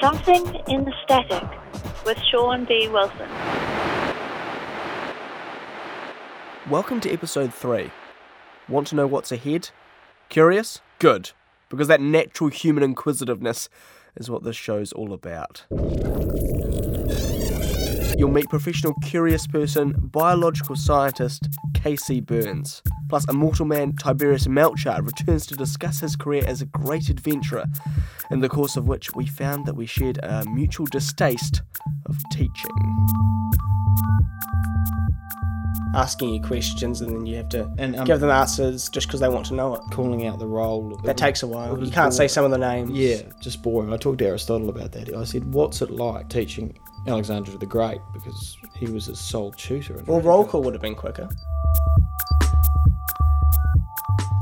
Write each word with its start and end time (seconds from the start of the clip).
Something 0.00 0.54
in 0.66 0.86
the 0.86 0.94
Static 1.04 1.46
with 2.06 2.16
Shaun 2.30 2.64
D. 2.64 2.88
Wilson. 2.88 3.28
Welcome 6.70 7.00
to 7.02 7.10
episode 7.12 7.52
3. 7.52 7.90
Want 8.66 8.86
to 8.86 8.96
know 8.96 9.06
what's 9.06 9.30
ahead? 9.30 9.68
Curious? 10.30 10.80
Good, 11.00 11.32
because 11.68 11.88
that 11.88 12.00
natural 12.00 12.48
human 12.48 12.82
inquisitiveness 12.82 13.68
is 14.16 14.30
what 14.30 14.42
this 14.42 14.56
show's 14.56 14.90
all 14.94 15.12
about. 15.12 15.66
You'll 18.20 18.30
meet 18.30 18.50
professional 18.50 18.92
curious 19.02 19.46
person, 19.46 19.94
biological 19.98 20.76
scientist 20.76 21.48
KC 21.72 22.20
Burns. 22.26 22.82
Plus, 23.08 23.24
immortal 23.30 23.64
man 23.64 23.96
Tiberius 23.96 24.46
Melchard 24.46 25.06
returns 25.06 25.46
to 25.46 25.56
discuss 25.56 26.00
his 26.00 26.16
career 26.16 26.44
as 26.46 26.60
a 26.60 26.66
great 26.66 27.08
adventurer, 27.08 27.64
in 28.30 28.40
the 28.40 28.48
course 28.50 28.76
of 28.76 28.86
which 28.86 29.14
we 29.14 29.26
found 29.26 29.64
that 29.64 29.74
we 29.74 29.86
shared 29.86 30.18
a 30.22 30.44
mutual 30.50 30.84
distaste 30.84 31.62
of 32.04 32.18
teaching. 32.30 32.70
Asking 35.94 36.34
you 36.34 36.42
questions 36.42 37.00
and 37.00 37.10
then 37.10 37.24
you 37.24 37.36
have 37.38 37.48
to 37.48 37.70
And, 37.78 37.96
um, 37.96 38.04
give 38.06 38.20
them 38.20 38.28
answers 38.28 38.90
just 38.90 39.06
because 39.08 39.20
they 39.20 39.30
want 39.30 39.46
to 39.46 39.54
know 39.54 39.74
it. 39.76 39.80
calling 39.90 40.26
out 40.26 40.38
the 40.38 40.46
role. 40.46 41.00
That 41.04 41.16
takes 41.16 41.42
a 41.42 41.46
while. 41.46 41.82
You 41.82 41.90
can't 41.90 42.12
say 42.12 42.28
some 42.28 42.44
of 42.44 42.50
the 42.50 42.58
names. 42.58 42.90
Yeah, 42.90 43.22
just 43.40 43.62
boring. 43.62 43.90
I 43.94 43.96
talked 43.96 44.18
to 44.18 44.26
Aristotle 44.26 44.68
about 44.68 44.92
that. 44.92 45.12
I 45.16 45.24
said, 45.24 45.54
"What's 45.54 45.80
it 45.80 45.90
like 45.90 46.28
teaching 46.28 46.76
Alexander 47.06 47.56
the 47.56 47.66
Great?" 47.66 48.00
Because 48.12 48.56
he 48.74 48.86
was 48.86 49.06
his 49.06 49.18
sole 49.18 49.52
tutor. 49.52 49.98
and 49.98 50.06
Well, 50.06 50.20
roll 50.20 50.44
call 50.44 50.62
would 50.62 50.74
have 50.74 50.82
been 50.82 50.94
quicker. 50.94 51.28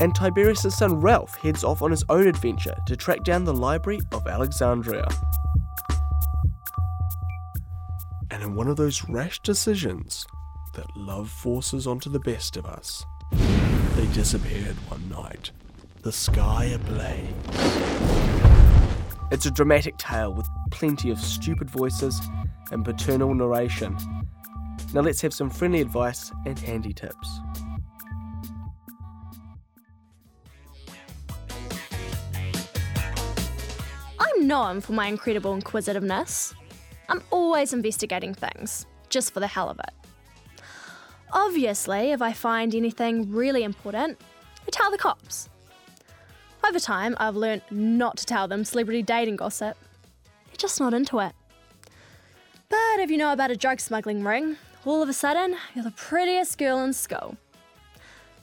And 0.00 0.14
Tiberius' 0.14 0.76
son 0.76 1.00
Ralph 1.00 1.34
heads 1.36 1.64
off 1.64 1.82
on 1.82 1.90
his 1.90 2.04
own 2.08 2.28
adventure 2.28 2.76
to 2.86 2.96
track 2.96 3.24
down 3.24 3.44
the 3.44 3.52
Library 3.52 4.00
of 4.12 4.28
Alexandria. 4.28 5.08
And 8.30 8.42
in 8.42 8.54
one 8.54 8.68
of 8.68 8.76
those 8.76 9.08
rash 9.08 9.40
decisions 9.40 10.26
that 10.74 10.96
love 10.96 11.28
forces 11.30 11.86
onto 11.86 12.10
the 12.10 12.20
best 12.20 12.56
of 12.56 12.66
us, 12.66 13.04
they 13.32 14.06
disappeared 14.14 14.76
one 14.88 15.08
night, 15.08 15.50
the 16.02 16.12
sky 16.12 16.66
ablaze. 16.66 18.27
It's 19.30 19.44
a 19.44 19.50
dramatic 19.50 19.98
tale 19.98 20.32
with 20.32 20.48
plenty 20.70 21.10
of 21.10 21.18
stupid 21.20 21.68
voices 21.68 22.18
and 22.70 22.82
paternal 22.82 23.34
narration. 23.34 23.94
Now 24.94 25.02
let's 25.02 25.20
have 25.20 25.34
some 25.34 25.50
friendly 25.50 25.82
advice 25.82 26.32
and 26.46 26.58
handy 26.58 26.94
tips. 26.94 27.40
I'm 34.18 34.46
known 34.46 34.80
for 34.80 34.92
my 34.92 35.08
incredible 35.08 35.52
inquisitiveness. 35.54 36.54
I'm 37.10 37.22
always 37.30 37.74
investigating 37.74 38.32
things, 38.32 38.86
just 39.10 39.34
for 39.34 39.40
the 39.40 39.46
hell 39.46 39.68
of 39.68 39.78
it. 39.78 40.62
Obviously, 41.32 42.12
if 42.12 42.22
I 42.22 42.32
find 42.32 42.74
anything 42.74 43.30
really 43.30 43.62
important, 43.62 44.18
I 44.66 44.70
tell 44.70 44.90
the 44.90 44.96
cops. 44.96 45.50
Over 46.66 46.80
time, 46.80 47.16
I've 47.18 47.36
learned 47.36 47.62
not 47.70 48.16
to 48.18 48.26
tell 48.26 48.48
them 48.48 48.64
celebrity 48.64 49.02
dating 49.02 49.36
gossip. 49.36 49.76
They're 50.46 50.56
just 50.56 50.80
not 50.80 50.94
into 50.94 51.18
it. 51.20 51.32
But 52.68 53.00
if 53.00 53.10
you 53.10 53.16
know 53.16 53.32
about 53.32 53.50
a 53.50 53.56
drug 53.56 53.80
smuggling 53.80 54.22
ring, 54.24 54.56
all 54.84 55.02
of 55.02 55.08
a 55.08 55.12
sudden, 55.12 55.56
you're 55.74 55.84
the 55.84 55.90
prettiest 55.92 56.58
girl 56.58 56.78
in 56.80 56.92
school. 56.92 57.36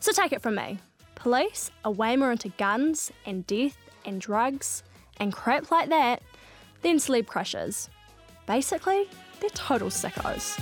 So 0.00 0.12
take 0.12 0.32
it 0.32 0.42
from 0.42 0.56
me. 0.56 0.78
Police 1.14 1.70
are 1.84 1.92
way 1.92 2.16
more 2.16 2.32
into 2.32 2.48
guns 2.50 3.12
and 3.24 3.46
death 3.46 3.76
and 4.04 4.20
drugs 4.20 4.82
and 5.18 5.32
crap 5.32 5.70
like 5.70 5.88
that 5.88 6.22
than 6.82 6.96
celeb 6.96 7.26
crushes. 7.26 7.88
Basically, 8.46 9.08
they're 9.40 9.50
total 9.50 9.88
sickos. 9.88 10.58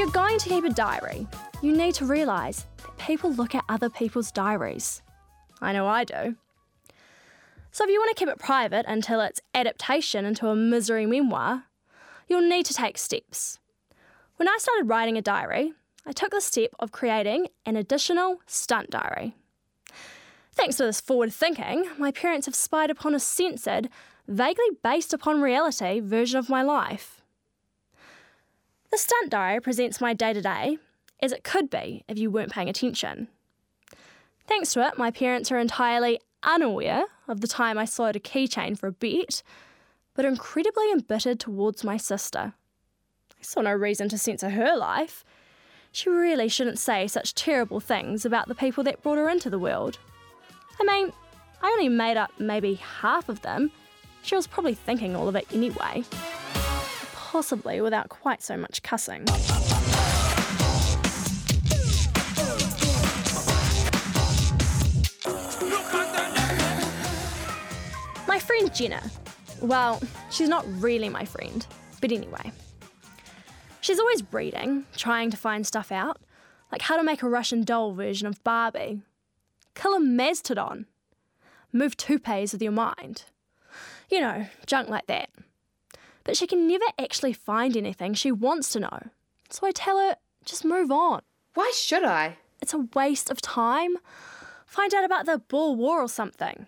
You're 0.00 0.08
going 0.08 0.38
to 0.38 0.48
keep 0.48 0.64
a 0.64 0.70
diary, 0.70 1.26
you 1.60 1.76
need 1.76 1.94
to 1.94 2.06
realise 2.06 2.64
that 2.78 2.96
people 2.96 3.30
look 3.34 3.54
at 3.54 3.64
other 3.68 3.90
people's 3.90 4.32
diaries. 4.32 5.02
I 5.60 5.74
know 5.74 5.86
I 5.86 6.04
do. 6.04 6.36
So 7.70 7.84
if 7.84 7.90
you 7.90 8.00
want 8.00 8.16
to 8.16 8.18
keep 8.18 8.30
it 8.30 8.38
private 8.38 8.86
until 8.88 9.20
its 9.20 9.42
adaptation 9.52 10.24
into 10.24 10.48
a 10.48 10.56
misery 10.56 11.04
memoir, 11.04 11.64
you'll 12.28 12.48
need 12.48 12.64
to 12.64 12.72
take 12.72 12.96
steps. 12.96 13.58
When 14.36 14.48
I 14.48 14.56
started 14.58 14.88
writing 14.88 15.18
a 15.18 15.22
diary, 15.22 15.74
I 16.06 16.12
took 16.12 16.30
the 16.30 16.40
step 16.40 16.70
of 16.78 16.92
creating 16.92 17.48
an 17.66 17.76
additional 17.76 18.40
stunt 18.46 18.88
diary. 18.88 19.34
Thanks 20.54 20.76
to 20.76 20.84
this 20.84 21.02
forward 21.02 21.30
thinking, 21.30 21.90
my 21.98 22.10
parents 22.10 22.46
have 22.46 22.54
spied 22.54 22.88
upon 22.88 23.14
a 23.14 23.20
censored, 23.20 23.90
vaguely 24.26 24.64
based 24.82 25.12
upon 25.12 25.42
reality 25.42 26.00
version 26.00 26.38
of 26.38 26.48
my 26.48 26.62
life. 26.62 27.19
The 28.90 28.98
stunt 28.98 29.30
diary 29.30 29.60
presents 29.60 30.00
my 30.00 30.14
day 30.14 30.32
to 30.32 30.42
day 30.42 30.78
as 31.22 31.30
it 31.30 31.44
could 31.44 31.70
be 31.70 32.04
if 32.08 32.18
you 32.18 32.28
weren't 32.30 32.50
paying 32.50 32.68
attention. 32.68 33.28
Thanks 34.48 34.72
to 34.72 34.84
it, 34.84 34.98
my 34.98 35.12
parents 35.12 35.52
are 35.52 35.58
entirely 35.58 36.18
unaware 36.42 37.04
of 37.28 37.40
the 37.40 37.46
time 37.46 37.78
I 37.78 37.84
sold 37.84 38.16
a 38.16 38.20
keychain 38.20 38.76
for 38.76 38.88
a 38.88 38.92
bet, 38.92 39.44
but 40.14 40.24
incredibly 40.24 40.90
embittered 40.90 41.38
towards 41.38 41.84
my 41.84 41.96
sister. 41.96 42.54
I 43.38 43.42
saw 43.42 43.60
no 43.60 43.72
reason 43.72 44.08
to 44.08 44.18
censor 44.18 44.50
her 44.50 44.76
life. 44.76 45.24
She 45.92 46.10
really 46.10 46.48
shouldn't 46.48 46.80
say 46.80 47.06
such 47.06 47.34
terrible 47.34 47.78
things 47.78 48.24
about 48.24 48.48
the 48.48 48.56
people 48.56 48.82
that 48.84 49.02
brought 49.02 49.18
her 49.18 49.28
into 49.28 49.50
the 49.50 49.58
world. 49.58 49.98
I 50.80 50.84
mean, 50.84 51.12
I 51.62 51.68
only 51.68 51.88
made 51.88 52.16
up 52.16 52.32
maybe 52.40 52.74
half 52.74 53.28
of 53.28 53.42
them. 53.42 53.70
She 54.22 54.34
was 54.34 54.48
probably 54.48 54.74
thinking 54.74 55.14
all 55.14 55.28
of 55.28 55.36
it 55.36 55.46
anyway. 55.52 56.04
Possibly 57.30 57.80
without 57.80 58.08
quite 58.08 58.42
so 58.42 58.56
much 58.56 58.82
cussing. 58.82 59.24
My 68.26 68.40
friend 68.40 68.74
Jenna. 68.74 69.00
Well, 69.62 70.02
she's 70.32 70.48
not 70.48 70.64
really 70.82 71.08
my 71.08 71.24
friend, 71.24 71.64
but 72.00 72.10
anyway. 72.10 72.50
She's 73.80 74.00
always 74.00 74.24
reading, 74.32 74.86
trying 74.96 75.30
to 75.30 75.36
find 75.36 75.64
stuff 75.64 75.92
out, 75.92 76.18
like 76.72 76.82
how 76.82 76.96
to 76.96 77.04
make 77.04 77.22
a 77.22 77.28
Russian 77.28 77.62
doll 77.62 77.92
version 77.92 78.26
of 78.26 78.42
Barbie, 78.42 79.02
kill 79.76 79.94
a 79.94 80.00
mastodon, 80.00 80.86
move 81.72 81.96
toupees 81.96 82.52
with 82.52 82.60
your 82.60 82.72
mind. 82.72 83.22
You 84.10 84.20
know, 84.20 84.46
junk 84.66 84.88
like 84.88 85.06
that. 85.06 85.30
But 86.24 86.36
she 86.36 86.46
can 86.46 86.66
never 86.68 86.84
actually 86.98 87.32
find 87.32 87.76
anything 87.76 88.14
she 88.14 88.32
wants 88.32 88.70
to 88.70 88.80
know. 88.80 89.08
So 89.48 89.66
I 89.66 89.72
tell 89.72 89.98
her, 89.98 90.16
just 90.44 90.64
move 90.64 90.90
on. 90.90 91.22
Why 91.54 91.72
should 91.74 92.04
I? 92.04 92.38
It's 92.60 92.74
a 92.74 92.86
waste 92.94 93.30
of 93.30 93.40
time. 93.40 93.96
Find 94.66 94.94
out 94.94 95.04
about 95.04 95.26
the 95.26 95.38
Boer 95.38 95.74
War 95.74 96.00
or 96.00 96.08
something. 96.08 96.66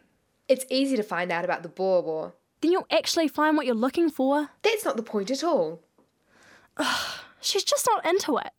It's 0.48 0.64
easy 0.70 0.96
to 0.96 1.02
find 1.02 1.30
out 1.30 1.44
about 1.44 1.62
the 1.62 1.68
Boer 1.68 2.02
War. 2.02 2.34
Then 2.60 2.72
you'll 2.72 2.86
actually 2.90 3.28
find 3.28 3.56
what 3.56 3.66
you're 3.66 3.74
looking 3.74 4.10
for. 4.10 4.50
That's 4.62 4.84
not 4.84 4.96
the 4.96 5.02
point 5.02 5.30
at 5.30 5.44
all. 5.44 5.80
She's 7.40 7.64
just 7.64 7.86
not 7.86 8.04
into 8.06 8.38
it. 8.38 8.52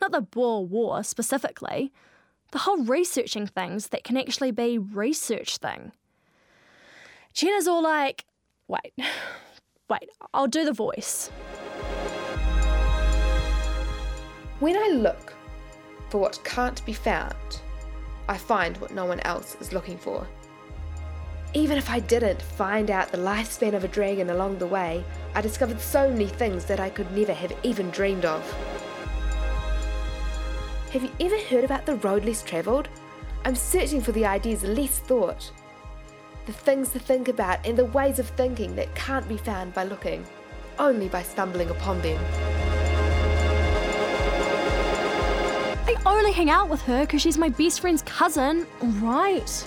Not 0.00 0.12
the 0.12 0.20
Boer 0.20 0.64
War 0.64 1.04
specifically. 1.04 1.92
The 2.52 2.58
whole 2.58 2.84
researching 2.84 3.46
things 3.46 3.88
that 3.88 4.04
can 4.04 4.16
actually 4.16 4.50
be 4.50 4.78
research 4.78 5.58
thing. 5.58 5.92
Jenna's 7.32 7.66
all 7.66 7.82
like, 7.82 8.24
wait, 8.68 8.92
wait, 9.88 10.08
I'll 10.32 10.46
do 10.46 10.64
the 10.64 10.72
voice. 10.72 11.30
When 14.60 14.76
I 14.76 14.88
look 14.88 15.34
for 16.08 16.18
what 16.18 16.42
can't 16.44 16.84
be 16.86 16.92
found, 16.92 17.60
I 18.28 18.38
find 18.38 18.76
what 18.78 18.94
no 18.94 19.04
one 19.04 19.20
else 19.20 19.56
is 19.60 19.72
looking 19.72 19.98
for. 19.98 20.26
Even 21.52 21.76
if 21.76 21.90
I 21.90 22.00
didn't 22.00 22.40
find 22.42 22.90
out 22.90 23.12
the 23.12 23.18
lifespan 23.18 23.74
of 23.74 23.84
a 23.84 23.88
dragon 23.88 24.30
along 24.30 24.58
the 24.58 24.66
way, 24.66 25.04
I 25.34 25.40
discovered 25.40 25.80
so 25.80 26.10
many 26.10 26.26
things 26.26 26.64
that 26.64 26.80
I 26.80 26.90
could 26.90 27.10
never 27.12 27.32
have 27.32 27.52
even 27.62 27.90
dreamed 27.90 28.24
of. 28.24 28.42
Have 30.90 31.02
you 31.02 31.10
ever 31.20 31.38
heard 31.48 31.64
about 31.64 31.86
the 31.86 31.96
road 31.96 32.24
less 32.24 32.42
travelled? 32.42 32.88
I'm 33.44 33.54
searching 33.54 34.00
for 34.00 34.12
the 34.12 34.24
ideas 34.24 34.64
least 34.64 35.02
thought. 35.02 35.52
The 36.46 36.52
things 36.52 36.90
to 36.90 36.98
think 36.98 37.28
about 37.28 37.66
and 37.66 37.78
the 37.78 37.86
ways 37.86 38.18
of 38.18 38.28
thinking 38.28 38.76
that 38.76 38.94
can't 38.94 39.26
be 39.26 39.38
found 39.38 39.72
by 39.72 39.84
looking, 39.84 40.26
only 40.78 41.08
by 41.08 41.22
stumbling 41.22 41.70
upon 41.70 42.02
them. 42.02 42.22
I 45.86 45.96
only 46.04 46.32
hang 46.32 46.50
out 46.50 46.68
with 46.68 46.82
her 46.82 47.00
because 47.00 47.22
she's 47.22 47.38
my 47.38 47.48
best 47.48 47.80
friend's 47.80 48.02
cousin, 48.02 48.66
right? 49.00 49.66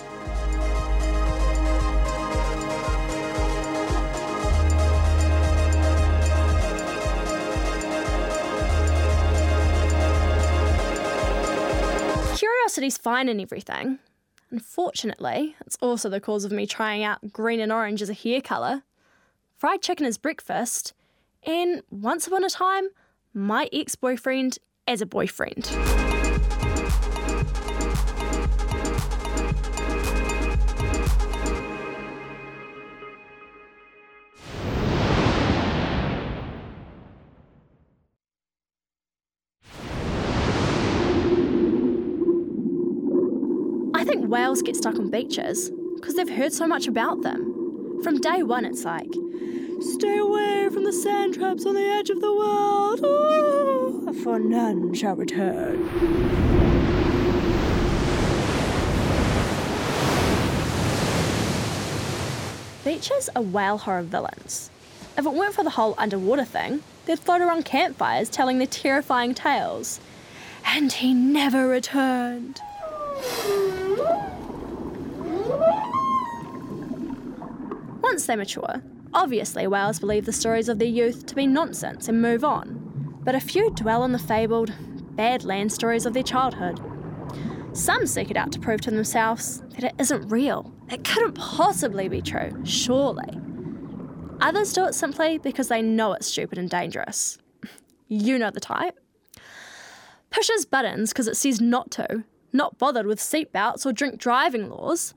Curiosity's 12.36 12.96
fine 12.98 13.28
and 13.28 13.40
everything, 13.40 13.98
Unfortunately, 14.50 15.56
it's 15.60 15.76
also 15.80 16.08
the 16.08 16.20
cause 16.20 16.44
of 16.44 16.52
me 16.52 16.66
trying 16.66 17.04
out 17.04 17.32
green 17.32 17.60
and 17.60 17.70
orange 17.70 18.00
as 18.00 18.08
a 18.08 18.14
hair 18.14 18.40
colour, 18.40 18.82
fried 19.56 19.82
chicken 19.82 20.06
as 20.06 20.16
breakfast, 20.16 20.94
and 21.42 21.82
once 21.90 22.26
upon 22.26 22.44
a 22.44 22.50
time, 22.50 22.88
my 23.34 23.68
ex 23.72 23.94
boyfriend 23.94 24.58
as 24.86 25.02
a 25.02 25.06
boyfriend. 25.06 25.70
Get 44.48 44.76
stuck 44.76 44.98
on 44.98 45.10
beaches 45.10 45.70
because 45.96 46.14
they've 46.14 46.28
heard 46.28 46.54
so 46.54 46.66
much 46.66 46.88
about 46.88 47.20
them. 47.20 48.00
From 48.02 48.18
day 48.18 48.42
one, 48.42 48.64
it's 48.64 48.82
like, 48.82 49.12
stay 49.80 50.16
away 50.16 50.70
from 50.72 50.84
the 50.84 50.92
sand 50.92 51.34
traps 51.34 51.66
on 51.66 51.74
the 51.74 51.84
edge 51.84 52.08
of 52.08 52.22
the 52.22 52.34
world, 52.34 53.00
oh, 53.02 54.12
for 54.24 54.38
none 54.38 54.94
shall 54.94 55.16
return. 55.16 55.84
Beaches 62.84 63.28
are 63.36 63.42
whale 63.42 63.76
horror 63.78 64.02
villains. 64.02 64.70
If 65.18 65.26
it 65.26 65.32
weren't 65.32 65.54
for 65.54 65.62
the 65.62 65.70
whole 65.70 65.94
underwater 65.98 66.46
thing, 66.46 66.82
they'd 67.04 67.18
float 67.18 67.42
around 67.42 67.66
campfires 67.66 68.30
telling 68.30 68.56
their 68.58 68.66
terrifying 68.66 69.34
tales. 69.34 70.00
And 70.64 70.90
he 70.90 71.12
never 71.12 71.68
returned. 71.68 72.62
Once 78.10 78.24
they 78.24 78.36
mature, 78.36 78.82
obviously 79.12 79.66
whales 79.66 80.00
believe 80.00 80.24
the 80.24 80.32
stories 80.32 80.70
of 80.70 80.78
their 80.78 80.88
youth 80.88 81.26
to 81.26 81.34
be 81.34 81.46
nonsense 81.46 82.08
and 82.08 82.22
move 82.22 82.42
on. 82.42 83.20
But 83.22 83.34
a 83.34 83.40
few 83.40 83.70
dwell 83.74 84.02
on 84.02 84.12
the 84.12 84.18
fabled, 84.18 84.72
bad 85.14 85.44
land 85.44 85.70
stories 85.70 86.06
of 86.06 86.14
their 86.14 86.22
childhood. 86.22 86.80
Some 87.74 88.06
seek 88.06 88.30
it 88.30 88.36
out 88.38 88.50
to 88.52 88.60
prove 88.60 88.80
to 88.80 88.90
themselves 88.90 89.62
that 89.74 89.84
it 89.84 89.94
isn't 89.98 90.30
real. 90.30 90.72
It 90.90 91.04
couldn't 91.04 91.34
possibly 91.34 92.08
be 92.08 92.22
true, 92.22 92.50
surely. 92.64 93.38
Others 94.40 94.72
do 94.72 94.86
it 94.86 94.94
simply 94.94 95.36
because 95.36 95.68
they 95.68 95.82
know 95.82 96.14
it's 96.14 96.28
stupid 96.28 96.56
and 96.56 96.70
dangerous. 96.70 97.38
You 98.10 98.38
know 98.38 98.50
the 98.50 98.58
type. 98.58 98.98
Pushes 100.30 100.64
buttons 100.64 101.12
because 101.12 101.28
it 101.28 101.36
says 101.36 101.60
not 101.60 101.90
to, 101.90 102.24
not 102.54 102.78
bothered 102.78 103.04
with 103.04 103.18
seatbelts 103.18 103.84
or 103.84 103.92
drink 103.92 104.18
driving 104.18 104.70
laws, 104.70 105.12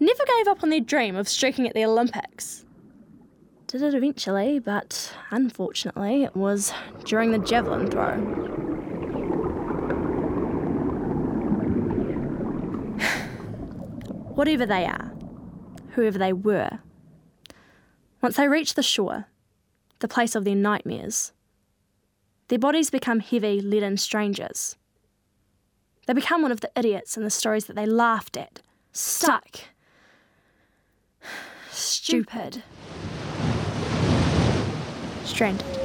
never 0.00 0.24
gave 0.36 0.48
up 0.48 0.62
on 0.62 0.70
their 0.70 0.80
dream 0.80 1.16
of 1.16 1.28
streaking 1.28 1.66
at 1.66 1.74
the 1.74 1.84
Olympics. 1.84 2.64
Did 3.66 3.82
it 3.82 3.94
eventually, 3.94 4.58
but 4.58 5.12
unfortunately, 5.30 6.24
it 6.24 6.34
was 6.34 6.72
during 7.04 7.32
the 7.32 7.38
javelin 7.38 7.90
throw. 7.90 8.16
Whatever 14.34 14.64
they 14.64 14.86
are, 14.86 15.12
whoever 15.90 16.18
they 16.18 16.32
were, 16.32 16.78
once 18.22 18.36
they 18.36 18.48
reach 18.48 18.74
the 18.74 18.82
shore, 18.82 19.26
the 19.98 20.08
place 20.08 20.34
of 20.34 20.44
their 20.44 20.54
nightmares, 20.54 21.32
their 22.48 22.58
bodies 22.58 22.88
become 22.88 23.20
heavy, 23.20 23.60
leaden 23.60 23.96
strangers. 23.96 24.76
They 26.06 26.14
become 26.14 26.40
one 26.40 26.52
of 26.52 26.62
the 26.62 26.70
idiots 26.74 27.18
in 27.18 27.22
the 27.22 27.30
stories 27.30 27.66
that 27.66 27.76
they 27.76 27.84
laughed 27.84 28.38
at, 28.38 28.62
stuck, 28.92 29.58
stupid, 31.70 32.62
stranded. 35.24 35.78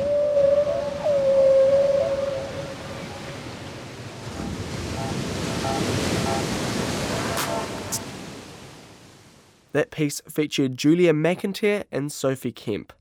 That 9.74 9.90
piece 9.90 10.22
featured 10.30 10.78
Julia 10.78 11.14
McEnteer 11.14 11.86
and 11.92 12.12
Sophie 12.12 12.52
Kemp. 12.52 12.94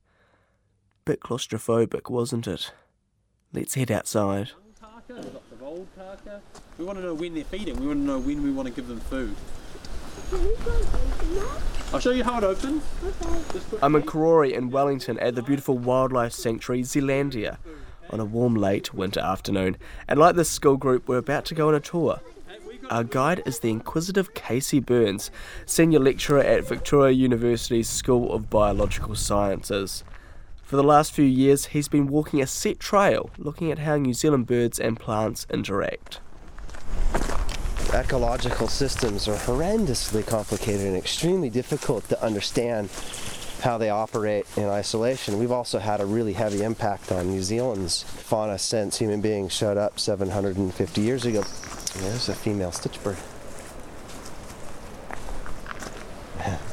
Bit 1.04 1.20
claustrophobic, 1.20 2.08
wasn't 2.08 2.46
it? 2.46 2.72
Let's 3.52 3.74
head 3.74 3.90
outside. 3.90 4.52
Tarka, 4.82 5.22
we've 5.50 5.62
old 5.62 5.86
Tarka. 5.98 6.40
We 6.78 6.86
want 6.86 6.98
to 6.98 7.04
know 7.04 7.12
when 7.12 7.34
they're 7.34 7.44
feeding. 7.44 7.78
We 7.78 7.86
want 7.86 8.00
to 8.00 8.04
know 8.04 8.18
when 8.18 8.42
we 8.42 8.50
want 8.50 8.68
to 8.68 8.74
give 8.74 8.88
them 8.88 9.00
food. 9.00 9.36
I'll 11.93 12.00
show 12.00 12.11
you 12.11 12.25
how 12.25 12.38
it 12.38 12.44
opens. 12.44 12.82
I'm 13.82 13.94
in 13.94 14.02
Karori 14.02 14.52
in 14.52 14.70
Wellington 14.70 15.19
at 15.19 15.34
the 15.34 15.43
beautiful 15.43 15.76
wildlife 15.76 16.32
sanctuary 16.32 16.82
Zealandia 16.82 17.58
on 18.08 18.19
a 18.19 18.25
warm 18.25 18.55
late 18.55 18.94
winter 18.94 19.20
afternoon. 19.20 19.76
And 20.08 20.19
like 20.19 20.37
this 20.37 20.50
school 20.50 20.76
group, 20.76 21.06
we're 21.06 21.19
about 21.19 21.44
to 21.46 21.55
go 21.55 21.69
on 21.69 21.75
a 21.75 21.81
tour. 21.81 22.20
Our 22.90 23.05
guide 23.05 23.43
is 23.46 23.61
the 23.61 23.70
inquisitive 23.70 24.34
K.C. 24.34 24.81
Burns, 24.81 25.31
senior 25.67 25.99
lecturer 25.99 26.40
at 26.40 26.67
Victoria 26.67 27.12
University's 27.12 27.88
School 27.88 28.32
of 28.32 28.50
Biological 28.50 29.14
Sciences. 29.14 30.02
For 30.62 30.76
the 30.76 30.82
last 30.82 31.12
few 31.12 31.25
years, 31.25 31.67
he's 31.67 31.88
been 31.88 32.06
walking 32.06 32.40
a 32.40 32.46
set 32.46 32.81
trail 32.81 33.31
looking 33.37 33.70
at 33.70 33.81
how 33.81 33.96
New 33.96 34.14
Zealand 34.14 34.46
birds 34.46 34.81
and 34.81 34.99
plants 34.99 35.46
interact. 35.50 36.20
Ecological 37.94 38.68
systems 38.68 39.28
are 39.28 39.36
horrendously 39.36 40.26
complicated 40.26 40.86
and 40.86 40.96
extremely 40.96 41.50
difficult 41.50 42.08
to 42.08 42.22
understand 42.22 42.88
how 43.60 43.76
they 43.78 43.90
operate 43.90 44.46
in 44.56 44.64
isolation. 44.64 45.38
We've 45.38 45.52
also 45.52 45.78
had 45.78 46.00
a 46.00 46.06
really 46.06 46.32
heavy 46.32 46.62
impact 46.62 47.12
on 47.12 47.28
New 47.28 47.42
Zealand's 47.42 48.02
fauna 48.02 48.58
since 48.58 48.98
human 48.98 49.20
beings 49.20 49.52
showed 49.52 49.76
up 49.76 50.00
750 50.00 51.00
years 51.00 51.26
ago. 51.26 51.42
There's 52.00 52.28
a 52.28 52.34
female 52.34 52.70
stitchbird 52.70 53.18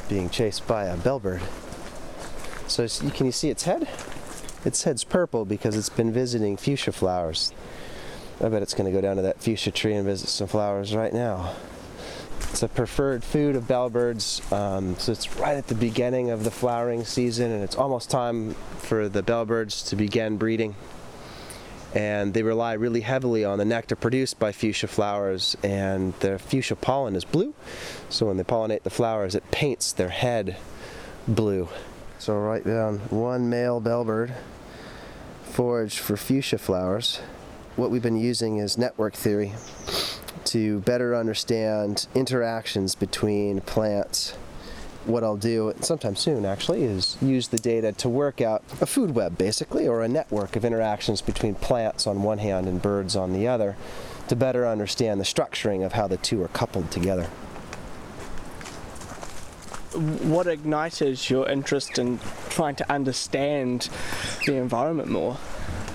being 0.09 0.29
chased 0.29 0.65
by 0.67 0.85
a 0.85 0.97
bellbird. 0.97 1.41
So 2.67 2.87
can 3.09 3.25
you 3.25 3.31
see 3.31 3.49
its 3.49 3.63
head? 3.63 3.89
Its 4.63 4.83
head's 4.83 5.03
purple 5.03 5.45
because 5.45 5.75
it's 5.75 5.89
been 5.89 6.11
visiting 6.11 6.55
fuchsia 6.55 6.91
flowers. 6.91 7.51
I 8.41 8.47
bet 8.47 8.61
it's 8.61 8.73
going 8.73 8.85
to 8.85 8.95
go 8.95 9.01
down 9.01 9.17
to 9.17 9.21
that 9.23 9.41
fuchsia 9.41 9.71
tree 9.71 9.93
and 9.93 10.05
visit 10.05 10.29
some 10.29 10.47
flowers 10.47 10.95
right 10.95 11.11
now. 11.11 11.55
It's 12.51 12.63
a 12.63 12.69
preferred 12.69 13.21
food 13.21 13.57
of 13.57 13.65
bellbirds, 13.65 14.49
um, 14.53 14.95
so 14.95 15.11
it's 15.11 15.35
right 15.35 15.57
at 15.57 15.67
the 15.67 15.75
beginning 15.75 16.29
of 16.29 16.45
the 16.45 16.51
flowering 16.51 17.03
season, 17.03 17.51
and 17.51 17.61
it's 17.63 17.75
almost 17.75 18.09
time 18.09 18.53
for 18.77 19.09
the 19.09 19.21
bellbirds 19.21 19.87
to 19.89 19.97
begin 19.97 20.37
breeding. 20.37 20.75
And 21.93 22.33
they 22.33 22.41
rely 22.43 22.73
really 22.73 23.01
heavily 23.01 23.43
on 23.43 23.57
the 23.57 23.65
nectar 23.65 23.97
produced 23.97 24.39
by 24.39 24.53
fuchsia 24.53 24.87
flowers, 24.87 25.57
and 25.61 26.13
the 26.21 26.39
fuchsia 26.39 26.77
pollen 26.77 27.17
is 27.17 27.25
blue, 27.25 27.53
so 28.07 28.27
when 28.27 28.37
they 28.37 28.43
pollinate 28.43 28.83
the 28.83 28.89
flowers, 28.89 29.35
it 29.35 29.51
paints 29.51 29.91
their 29.91 30.09
head 30.09 30.55
blue. 31.27 31.67
So 32.19 32.37
write 32.37 32.65
down 32.65 32.99
one 33.09 33.49
male 33.49 33.81
bellbird 33.81 34.33
foraged 35.43 35.99
for 35.99 36.15
fuchsia 36.15 36.57
flowers 36.57 37.19
what 37.75 37.91
we've 37.91 38.01
been 38.01 38.17
using 38.17 38.57
is 38.57 38.77
network 38.77 39.13
theory 39.13 39.53
to 40.45 40.79
better 40.81 41.15
understand 41.15 42.07
interactions 42.15 42.95
between 42.95 43.61
plants. 43.61 44.31
What 45.05 45.23
I'll 45.23 45.37
do 45.37 45.73
sometime 45.81 46.15
soon 46.15 46.45
actually 46.45 46.83
is 46.83 47.17
use 47.21 47.47
the 47.47 47.57
data 47.57 47.91
to 47.93 48.09
work 48.09 48.41
out 48.41 48.63
a 48.81 48.85
food 48.85 49.15
web 49.15 49.37
basically, 49.37 49.87
or 49.87 50.01
a 50.01 50.07
network 50.07 50.55
of 50.55 50.65
interactions 50.65 51.21
between 51.21 51.55
plants 51.55 52.05
on 52.05 52.23
one 52.23 52.39
hand 52.39 52.67
and 52.67 52.81
birds 52.81 53.15
on 53.15 53.33
the 53.33 53.47
other 53.47 53.75
to 54.27 54.35
better 54.35 54.67
understand 54.67 55.19
the 55.19 55.25
structuring 55.25 55.85
of 55.85 55.93
how 55.93 56.07
the 56.07 56.17
two 56.17 56.43
are 56.43 56.49
coupled 56.49 56.91
together. 56.91 57.29
what 59.93 60.45
ignited 60.47 61.29
your 61.29 61.49
interest 61.49 61.97
in 61.97 62.19
trying 62.49 62.75
to 62.75 62.91
understand 62.91 63.89
the 64.45 64.55
environment 64.55 65.09
more? 65.09 65.37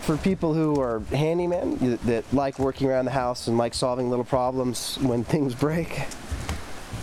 For 0.04 0.18
people 0.18 0.52
who 0.52 0.78
are 0.80 1.00
handymen 1.00 1.98
that 2.02 2.24
like 2.32 2.58
working 2.58 2.88
around 2.88 3.06
the 3.06 3.10
house 3.10 3.46
and 3.46 3.56
like 3.56 3.72
solving 3.72 4.10
little 4.10 4.24
problems 4.24 4.98
when 5.00 5.24
things 5.34 5.54
break, 5.54 6.02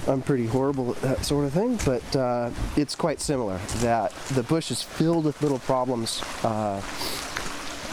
I'm 0.08 0.22
pretty 0.22 0.46
horrible 0.46 0.92
at 0.92 1.02
that 1.02 1.26
sort 1.26 1.46
of 1.46 1.54
thing, 1.54 1.78
but 1.86 2.16
uh, 2.16 2.52
it's 2.78 2.96
quite 2.96 3.20
similar. 3.20 3.60
That 3.78 4.14
the 4.34 4.44
bush 4.44 4.72
is 4.72 4.84
filled 4.84 5.26
with 5.26 5.42
little 5.42 5.60
problems. 5.60 6.22
Uh, 6.44 6.82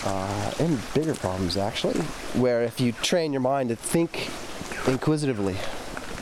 uh, 0.05 0.53
and 0.61 0.81
bigger 0.95 1.15
problems 1.15 1.57
actually, 1.57 2.01
where 2.35 2.63
if 2.63 2.81
you 2.81 2.93
train 2.93 3.33
your 3.33 3.41
mind 3.41 3.69
to 3.71 3.77
think 3.77 4.31
inquisitively, 4.87 5.57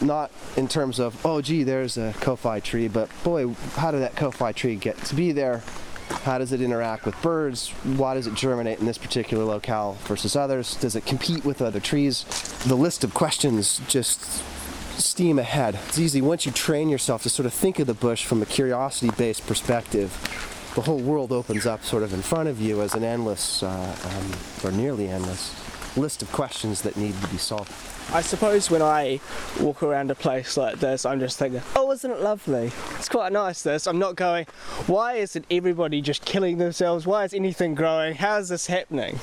not 0.01 0.31
in 0.57 0.67
terms 0.67 0.99
of 0.99 1.25
oh 1.27 1.43
gee 1.43 1.63
there's 1.63 1.99
a 1.99 2.15
kofi 2.19 2.63
tree, 2.63 2.89
but 2.89 3.11
boy 3.23 3.49
how 3.75 3.91
did 3.91 4.01
that 4.01 4.15
kofi 4.15 4.55
tree 4.55 4.77
get 4.77 4.97
to 5.05 5.15
be 5.15 5.31
there? 5.31 5.63
How 6.09 6.39
does 6.39 6.53
it 6.53 6.61
interact 6.61 7.05
with 7.05 7.21
birds? 7.23 7.71
Why 7.85 8.15
does 8.15 8.27
it 8.27 8.35
germinate 8.35 8.79
in 8.79 8.87
this 8.87 8.99
particular 8.99 9.45
locale 9.45 9.95
versus 10.05 10.37
others? 10.37 10.75
Does 10.77 10.97
it 10.97 11.07
compete 11.07 11.45
with 11.45 11.63
other 11.63 11.81
trees? 11.81 12.25
The 12.67 12.77
list 12.77 13.05
of 13.05 13.15
questions 13.15 13.81
just 13.89 14.21
steam 14.99 15.39
ahead. 15.39 15.79
It's 15.89 15.99
easy 15.99 16.21
once 16.21 16.47
you 16.47 16.53
train 16.53 16.89
yourself 16.89 17.23
to 17.25 17.31
sort 17.31 17.47
of 17.47 17.53
think 17.53 17.79
of 17.79 17.87
the 17.87 17.95
bush 17.95 18.25
from 18.25 18.43
a 18.43 18.47
curiosity 18.47 19.11
based 19.17 19.47
perspective. 19.47 20.11
The 20.75 20.83
whole 20.83 20.99
world 20.99 21.33
opens 21.33 21.67
up 21.67 21.85
sort 21.85 22.03
of 22.03 22.13
in 22.13 22.23
front 22.23 22.49
of 22.49 22.61
you 22.61 22.83
as 22.83 22.95
an 22.95 23.03
endless, 23.03 23.63
uh, 23.63 23.97
um, 24.05 24.33
or 24.65 24.73
nearly 24.73 25.09
endless, 25.09 25.55
list 25.97 26.23
of 26.23 26.31
questions 26.33 26.83
that 26.83 26.97
need 26.97 27.21
to 27.21 27.29
be 27.29 27.39
solved. 27.39 27.73
I 28.13 28.21
suppose 28.21 28.71
when 28.71 28.83
I 28.83 29.21
walk 29.61 29.83
around 29.83 30.11
a 30.11 30.15
place 30.15 30.57
like 30.57 30.79
this, 30.79 31.05
I'm 31.05 31.19
just 31.19 31.39
thinking, 31.39 31.63
oh, 31.75 31.91
isn't 31.91 32.11
it 32.11 32.21
lovely? 32.21 32.71
It's 32.97 33.09
quite 33.09 33.33
nice, 33.33 33.63
this. 33.63 33.87
I'm 33.87 33.99
not 33.99 34.15
going, 34.15 34.47
why 34.87 35.15
isn't 35.15 35.45
everybody 35.51 36.01
just 36.01 36.25
killing 36.25 36.59
themselves? 36.59 37.07
Why 37.07 37.25
is 37.25 37.35
anything 37.35 37.75
growing? 37.75 38.15
How 38.15 38.39
is 38.39 38.49
this 38.49 38.69
happening? 38.69 39.19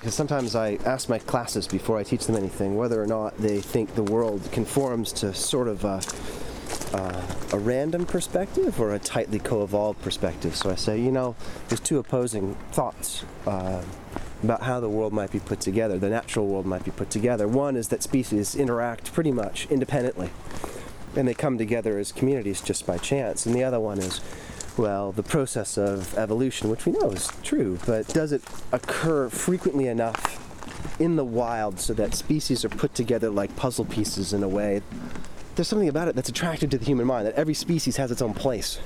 Because 0.00 0.14
sometimes 0.14 0.54
I 0.54 0.78
ask 0.86 1.08
my 1.08 1.18
classes 1.18 1.66
before 1.66 1.98
I 1.98 2.02
teach 2.02 2.26
them 2.26 2.36
anything 2.36 2.76
whether 2.76 3.02
or 3.02 3.06
not 3.06 3.36
they 3.36 3.60
think 3.60 3.94
the 3.94 4.04
world 4.04 4.48
conforms 4.52 5.12
to 5.14 5.34
sort 5.34 5.68
of 5.68 5.84
a, 5.84 6.00
uh, 6.96 7.26
a 7.52 7.58
random 7.58 8.06
perspective 8.06 8.80
or 8.80 8.94
a 8.94 8.98
tightly 8.98 9.38
co 9.38 9.64
evolved 9.64 10.00
perspective. 10.00 10.56
So 10.56 10.70
I 10.70 10.76
say, 10.76 10.98
you 11.00 11.10
know, 11.10 11.36
there's 11.68 11.80
two 11.80 11.98
opposing 11.98 12.54
thoughts. 12.72 13.24
Uh, 13.46 13.82
about 14.42 14.62
how 14.62 14.80
the 14.80 14.88
world 14.88 15.12
might 15.12 15.30
be 15.30 15.40
put 15.40 15.60
together, 15.60 15.98
the 15.98 16.08
natural 16.08 16.46
world 16.46 16.66
might 16.66 16.84
be 16.84 16.90
put 16.90 17.10
together. 17.10 17.48
One 17.48 17.76
is 17.76 17.88
that 17.88 18.02
species 18.02 18.54
interact 18.54 19.12
pretty 19.12 19.32
much 19.32 19.66
independently 19.70 20.30
and 21.16 21.26
they 21.26 21.34
come 21.34 21.58
together 21.58 21.98
as 21.98 22.12
communities 22.12 22.60
just 22.60 22.86
by 22.86 22.98
chance. 22.98 23.46
And 23.46 23.54
the 23.54 23.64
other 23.64 23.80
one 23.80 23.98
is, 23.98 24.20
well, 24.76 25.12
the 25.12 25.22
process 25.22 25.76
of 25.76 26.16
evolution, 26.16 26.70
which 26.70 26.86
we 26.86 26.92
know 26.92 27.10
is 27.10 27.28
true, 27.42 27.78
but 27.86 28.06
does 28.08 28.32
it 28.32 28.42
occur 28.72 29.28
frequently 29.28 29.88
enough 29.88 30.44
in 31.00 31.16
the 31.16 31.24
wild 31.24 31.80
so 31.80 31.92
that 31.94 32.14
species 32.14 32.64
are 32.64 32.68
put 32.68 32.94
together 32.94 33.30
like 33.30 33.54
puzzle 33.56 33.84
pieces 33.84 34.32
in 34.32 34.42
a 34.42 34.48
way? 34.48 34.82
There's 35.56 35.66
something 35.66 35.88
about 35.88 36.06
it 36.06 36.14
that's 36.14 36.28
attractive 36.28 36.70
to 36.70 36.78
the 36.78 36.84
human 36.84 37.06
mind, 37.06 37.26
that 37.26 37.34
every 37.34 37.54
species 37.54 37.96
has 37.96 38.12
its 38.12 38.22
own 38.22 38.34
place 38.34 38.78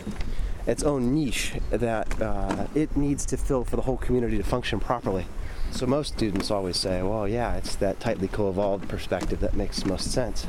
its 0.66 0.82
own 0.82 1.12
niche 1.12 1.54
that 1.71 2.23
uh, 2.23 2.66
it 2.75 2.97
needs 2.97 3.26
to 3.26 3.37
fill 3.37 3.64
for 3.64 3.76
the 3.76 3.82
whole 3.82 3.97
community 3.97 4.37
to 4.37 4.44
function 4.44 4.78
properly. 4.78 5.26
So 5.73 5.87
most 5.87 6.14
students 6.14 6.50
always 6.50 6.76
say, 6.76 7.02
well, 7.02 7.26
yeah, 7.26 7.57
it's 7.57 7.75
that 7.76 7.99
tightly 7.99 8.29
co-evolved 8.29 8.88
perspective 8.88 9.41
that 9.41 9.55
makes 9.55 9.85
most 9.85 10.12
sense. 10.12 10.47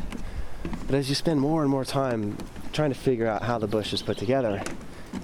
But 0.86 0.96
as 0.96 1.10
you 1.10 1.16
spend 1.16 1.40
more 1.40 1.62
and 1.62 1.72
more 1.72 1.86
time 1.86 2.38
trying 2.72 2.92
to 2.92 3.00
figure 3.00 3.26
out 3.26 3.42
how 3.42 3.58
the 3.58 3.66
bush 3.66 3.94
is 3.94 4.04
put 4.04 4.18
together, 4.18 4.62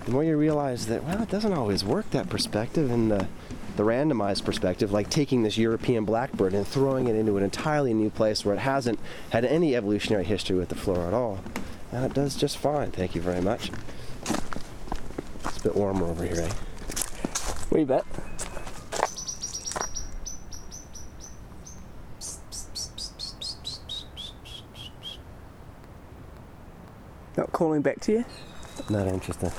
the 0.05 0.11
more 0.11 0.23
you 0.23 0.35
realize 0.35 0.87
that, 0.87 1.03
well, 1.03 1.21
it 1.21 1.29
doesn't 1.29 1.53
always 1.53 1.83
work 1.83 2.09
that 2.11 2.27
perspective 2.29 2.89
and 2.89 3.11
the, 3.11 3.27
the 3.75 3.83
randomized 3.83 4.45
perspective, 4.45 4.91
like 4.91 5.09
taking 5.09 5.43
this 5.43 5.57
European 5.57 6.05
blackbird 6.05 6.53
and 6.53 6.65
throwing 6.67 7.07
it 7.07 7.15
into 7.15 7.37
an 7.37 7.43
entirely 7.43 7.93
new 7.93 8.09
place 8.09 8.43
where 8.43 8.55
it 8.55 8.61
hasn't 8.61 8.99
had 9.29 9.45
any 9.45 9.75
evolutionary 9.75 10.23
history 10.25 10.57
with 10.57 10.69
the 10.69 10.75
flora 10.75 11.07
at 11.07 11.13
all. 11.13 11.39
And 11.91 12.03
it 12.03 12.13
does 12.13 12.35
just 12.35 12.57
fine, 12.57 12.91
thank 12.91 13.13
you 13.13 13.21
very 13.21 13.41
much. 13.41 13.69
It's 15.43 15.57
a 15.57 15.61
bit 15.61 15.75
warmer 15.75 16.07
over 16.07 16.23
here, 16.23 16.41
eh? 16.41 16.51
Wee 17.69 17.83
bit. 17.83 18.03
Not 27.37 27.47
calling 27.59 27.81
back 27.81 27.99
to 27.99 28.13
you? 28.13 28.25
Not 28.89 29.05
interested. 29.05 29.49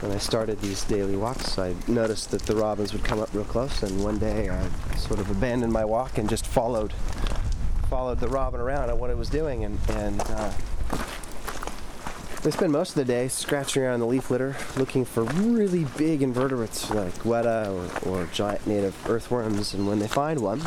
When 0.00 0.12
I 0.12 0.18
started 0.18 0.60
these 0.60 0.84
daily 0.84 1.16
walks, 1.16 1.58
I 1.58 1.74
noticed 1.88 2.30
that 2.30 2.42
the 2.42 2.54
robins 2.54 2.92
would 2.92 3.02
come 3.02 3.18
up 3.18 3.34
real 3.34 3.42
close, 3.42 3.82
and 3.82 4.04
one 4.04 4.18
day 4.18 4.48
I 4.48 4.68
sort 4.96 5.18
of 5.18 5.28
abandoned 5.32 5.72
my 5.72 5.84
walk 5.84 6.16
and 6.16 6.30
just 6.30 6.46
followed 6.46 6.92
followed 7.90 8.20
the 8.20 8.28
robin 8.28 8.60
around 8.60 8.88
at 8.88 8.96
what 8.96 9.10
it 9.10 9.16
was 9.16 9.28
doing, 9.28 9.64
and, 9.64 9.80
and 9.88 10.20
uh, 10.20 10.52
they 12.44 12.52
spend 12.52 12.70
most 12.70 12.90
of 12.90 12.94
the 12.94 13.04
day 13.04 13.26
scratching 13.26 13.82
around 13.82 13.98
the 13.98 14.06
leaf 14.06 14.30
litter 14.30 14.54
looking 14.76 15.04
for 15.04 15.24
really 15.24 15.86
big 15.96 16.22
invertebrates 16.22 16.88
like 16.90 17.14
weta 17.24 17.66
or, 18.06 18.08
or 18.08 18.26
giant 18.26 18.64
native 18.64 18.94
earthworms, 19.10 19.74
and 19.74 19.88
when 19.88 19.98
they 19.98 20.06
find 20.06 20.38
one, 20.38 20.60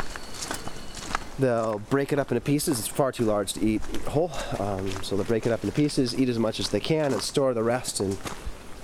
they'll 1.41 1.79
break 1.79 2.13
it 2.13 2.19
up 2.19 2.31
into 2.31 2.41
pieces. 2.41 2.79
It's 2.79 2.87
far 2.87 3.11
too 3.11 3.25
large 3.25 3.53
to 3.53 3.65
eat 3.65 3.81
whole, 4.07 4.31
um, 4.59 4.89
so 5.03 5.15
they'll 5.15 5.25
break 5.25 5.45
it 5.45 5.51
up 5.51 5.63
into 5.63 5.75
pieces, 5.75 6.17
eat 6.17 6.29
as 6.29 6.39
much 6.39 6.59
as 6.59 6.69
they 6.69 6.79
can, 6.79 7.11
and 7.11 7.21
store 7.21 7.53
the 7.53 7.63
rest 7.63 7.99
in 7.99 8.17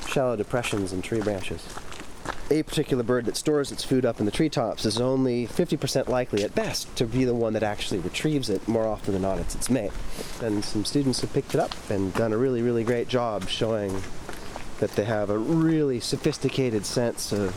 shallow 0.08 0.36
depressions 0.36 0.94
in 0.94 1.02
tree 1.02 1.22
branches. 1.22 1.68
A 2.50 2.64
particular 2.64 3.04
bird 3.04 3.26
that 3.26 3.36
stores 3.36 3.74
its 3.74 3.84
food 3.84 4.06
up 4.06 4.20
in 4.20 4.26
the 4.26 4.32
treetops 4.32 4.86
is 4.86 5.02
only 5.02 5.48
50% 5.48 6.08
likely 6.08 6.44
at 6.44 6.56
best 6.56 6.94
to 6.96 7.06
be 7.06 7.26
the 7.26 7.36
one 7.36 7.52
that 7.54 7.64
actually 7.64 8.00
retrieves 8.00 8.50
it. 8.50 8.66
More 8.70 8.88
often 8.88 9.14
than 9.14 9.22
not, 9.22 9.40
it's 9.40 9.54
its 9.54 9.70
mate. 9.70 9.92
And 10.42 10.64
some 10.64 10.86
students 10.86 11.20
have 11.22 11.34
picked 11.34 11.54
it 11.56 11.60
up 11.60 11.74
and 11.90 12.14
done 12.14 12.32
a 12.32 12.38
really, 12.38 12.62
really 12.62 12.86
great 12.86 13.10
job 13.10 13.50
showing 13.50 14.02
that 14.80 14.92
they 14.92 15.04
have 15.04 15.30
a 15.30 15.38
really 15.38 16.00
sophisticated 16.00 16.86
sense 16.86 17.34
of 17.34 17.54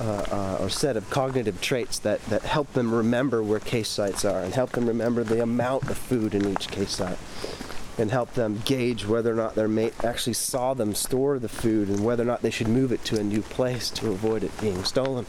uh, 0.00 0.24
uh, 0.30 0.58
or 0.60 0.68
set 0.68 0.96
of 0.96 1.08
cognitive 1.10 1.60
traits 1.60 1.98
that, 2.00 2.22
that 2.26 2.42
help 2.42 2.72
them 2.72 2.94
remember 2.94 3.42
where 3.42 3.60
case 3.60 3.88
sites 3.88 4.24
are 4.24 4.42
and 4.42 4.54
help 4.54 4.70
them 4.72 4.86
remember 4.86 5.24
the 5.24 5.42
amount 5.42 5.88
of 5.90 5.98
food 5.98 6.34
in 6.34 6.48
each 6.48 6.68
case 6.68 6.96
site 6.96 7.18
and 7.98 8.12
help 8.12 8.32
them 8.34 8.62
gauge 8.64 9.04
whether 9.06 9.32
or 9.32 9.36
not 9.36 9.56
their 9.56 9.66
mate 9.66 9.92
actually 10.04 10.32
saw 10.32 10.72
them 10.72 10.94
store 10.94 11.38
the 11.38 11.48
food 11.48 11.88
and 11.88 12.04
whether 12.04 12.22
or 12.22 12.26
not 12.26 12.42
they 12.42 12.50
should 12.50 12.68
move 12.68 12.92
it 12.92 13.04
to 13.04 13.18
a 13.18 13.24
new 13.24 13.42
place 13.42 13.90
to 13.90 14.10
avoid 14.10 14.44
it 14.44 14.60
being 14.60 14.84
stolen. 14.84 15.26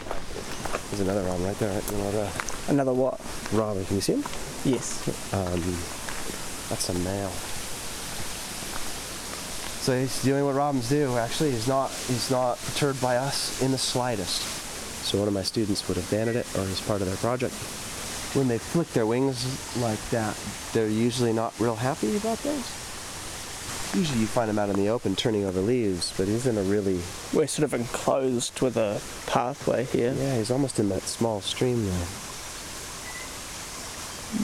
There's 0.89 0.99
another 1.01 1.23
robin 1.23 1.45
right 1.45 1.57
there. 1.57 1.81
Another 1.89 2.29
Another 2.69 2.93
what? 2.93 3.19
robin. 3.51 3.83
Can 3.85 3.95
you 3.95 4.01
see 4.01 4.13
him? 4.13 4.23
Yes. 4.63 5.07
Um, 5.33 5.59
that's 6.69 6.89
a 6.89 6.93
male. 6.99 7.31
So 9.81 9.99
he's 9.99 10.21
doing 10.21 10.45
what 10.45 10.53
robins 10.53 10.87
do. 10.87 11.17
Actually, 11.17 11.51
he's 11.51 11.67
not. 11.67 11.89
He's 11.89 12.29
not 12.29 12.59
perturbed 12.59 13.01
by 13.01 13.15
us 13.17 13.59
in 13.63 13.71
the 13.71 13.79
slightest. 13.79 14.58
So 15.09 15.17
one 15.17 15.27
of 15.27 15.33
my 15.33 15.41
students 15.41 15.87
would 15.87 15.97
have 15.97 16.07
banded 16.11 16.35
it, 16.35 16.45
or 16.55 16.61
as 16.61 16.81
part 16.81 17.01
of 17.01 17.07
their 17.07 17.17
project. 17.17 17.55
When 18.35 18.47
they 18.47 18.59
flick 18.59 18.89
their 18.89 19.07
wings 19.07 19.43
like 19.81 19.99
that, 20.11 20.37
they're 20.71 20.87
usually 20.87 21.33
not 21.33 21.51
real 21.59 21.75
happy 21.75 22.15
about 22.15 22.37
those. 22.43 23.95
Usually 23.95 24.19
you 24.19 24.27
find 24.27 24.47
them 24.47 24.59
out 24.59 24.69
in 24.69 24.75
the 24.75 24.89
open 24.89 25.15
turning 25.15 25.45
over 25.45 25.61
leaves, 25.61 26.13
but 26.15 26.27
he's 26.27 26.45
in 26.45 26.59
a 26.59 26.61
really 26.61 27.01
We're 27.33 27.47
sort 27.47 27.63
of 27.63 27.73
enclosed 27.73 28.61
with 28.61 28.77
a 28.77 29.01
pathway 29.25 29.85
here. 29.85 30.13
yeah, 30.13 30.37
he's 30.37 30.51
almost 30.51 30.77
in 30.77 30.89
that 30.89 31.01
small 31.01 31.41
stream 31.41 31.83
there. 31.87 32.07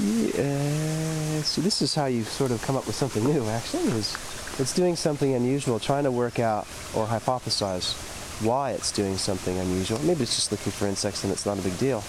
Yeah, 0.01 1.41
so 1.43 1.61
this 1.61 1.83
is 1.83 1.93
how 1.93 2.07
you 2.07 2.23
sort 2.23 2.49
of 2.49 2.59
come 2.63 2.75
up 2.75 2.87
with 2.87 2.95
something 2.95 3.23
new. 3.23 3.47
Actually, 3.49 3.83
is 3.99 4.17
it's 4.57 4.73
doing 4.73 4.95
something 4.95 5.35
unusual, 5.35 5.77
trying 5.77 6.05
to 6.05 6.11
work 6.11 6.39
out 6.39 6.65
or 6.95 7.05
hypothesize 7.05 8.14
why 8.41 8.71
it's 8.71 8.91
doing 8.91 9.17
something 9.17 9.57
unusual. 9.57 9.99
Maybe 9.99 10.23
it's 10.23 10.35
just 10.35 10.51
looking 10.51 10.71
for 10.71 10.87
insects 10.87 11.23
and 11.23 11.31
it's 11.31 11.45
not 11.45 11.57
a 11.59 11.61
big 11.61 11.77
deal. 11.77 12.03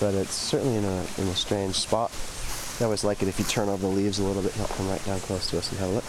But 0.00 0.14
it's 0.14 0.34
certainly 0.34 0.76
in 0.76 0.84
a 0.84 1.06
in 1.18 1.28
a 1.28 1.34
strange 1.34 1.74
spot. 1.74 2.10
I 2.80 2.84
always 2.84 3.04
like 3.04 3.22
it 3.22 3.28
if 3.28 3.38
you 3.38 3.44
turn 3.44 3.68
over 3.68 3.86
the 3.86 3.92
leaves 3.92 4.18
a 4.18 4.24
little 4.24 4.42
bit, 4.42 4.52
he'll 4.52 4.66
come 4.66 4.88
right 4.88 5.04
down 5.04 5.20
close 5.20 5.50
to 5.50 5.58
us 5.58 5.70
and 5.70 5.80
have 5.80 5.90
a 5.90 5.92
look. 5.92 6.04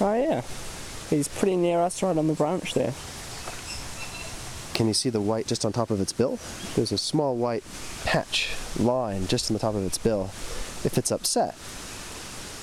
Oh 0.00 0.14
yeah. 0.14 0.42
He's 1.10 1.28
pretty 1.28 1.56
near 1.56 1.80
us 1.80 2.02
right 2.02 2.16
on 2.16 2.28
the 2.28 2.34
branch 2.34 2.74
there. 2.74 2.92
Can 4.74 4.88
you 4.88 4.94
see 4.94 5.10
the 5.10 5.20
white 5.20 5.46
just 5.46 5.64
on 5.64 5.72
top 5.72 5.90
of 5.90 6.00
its 6.00 6.12
bill? 6.12 6.38
There's 6.74 6.92
a 6.92 6.98
small 6.98 7.36
white 7.36 7.62
patch 8.04 8.50
line 8.78 9.26
just 9.28 9.50
on 9.50 9.54
the 9.54 9.60
top 9.60 9.74
of 9.74 9.84
its 9.84 9.98
bill. 9.98 10.24
If 10.84 10.98
it's 10.98 11.12
upset, 11.12 11.54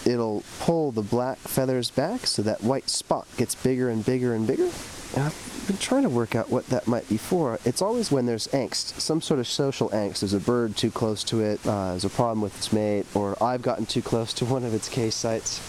it'll 0.05 0.43
pull 0.59 0.91
the 0.91 1.01
black 1.01 1.37
feathers 1.37 1.89
back 1.89 2.25
so 2.27 2.41
that 2.41 2.63
white 2.63 2.89
spot 2.89 3.27
gets 3.37 3.55
bigger 3.55 3.89
and 3.89 4.05
bigger 4.05 4.33
and 4.33 4.47
bigger. 4.47 4.69
And 5.15 5.23
I've 5.23 5.63
been 5.67 5.77
trying 5.77 6.03
to 6.03 6.09
work 6.09 6.35
out 6.35 6.49
what 6.49 6.67
that 6.67 6.87
might 6.87 7.07
be 7.09 7.17
for. 7.17 7.59
It's 7.65 7.81
always 7.81 8.11
when 8.11 8.25
there's 8.25 8.47
angst, 8.47 8.99
some 8.99 9.21
sort 9.21 9.39
of 9.39 9.47
social 9.47 9.89
angst. 9.89 10.19
There's 10.21 10.33
a 10.33 10.39
bird 10.39 10.77
too 10.77 10.91
close 10.91 11.23
to 11.25 11.41
it, 11.41 11.59
uh, 11.65 11.91
there's 11.91 12.05
a 12.05 12.09
problem 12.09 12.41
with 12.41 12.55
its 12.57 12.71
mate, 12.71 13.05
or 13.13 13.41
I've 13.43 13.61
gotten 13.61 13.85
too 13.85 14.01
close 14.01 14.33
to 14.33 14.45
one 14.45 14.63
of 14.63 14.73
its 14.73 14.89
case 14.89 15.15
sites. 15.15 15.61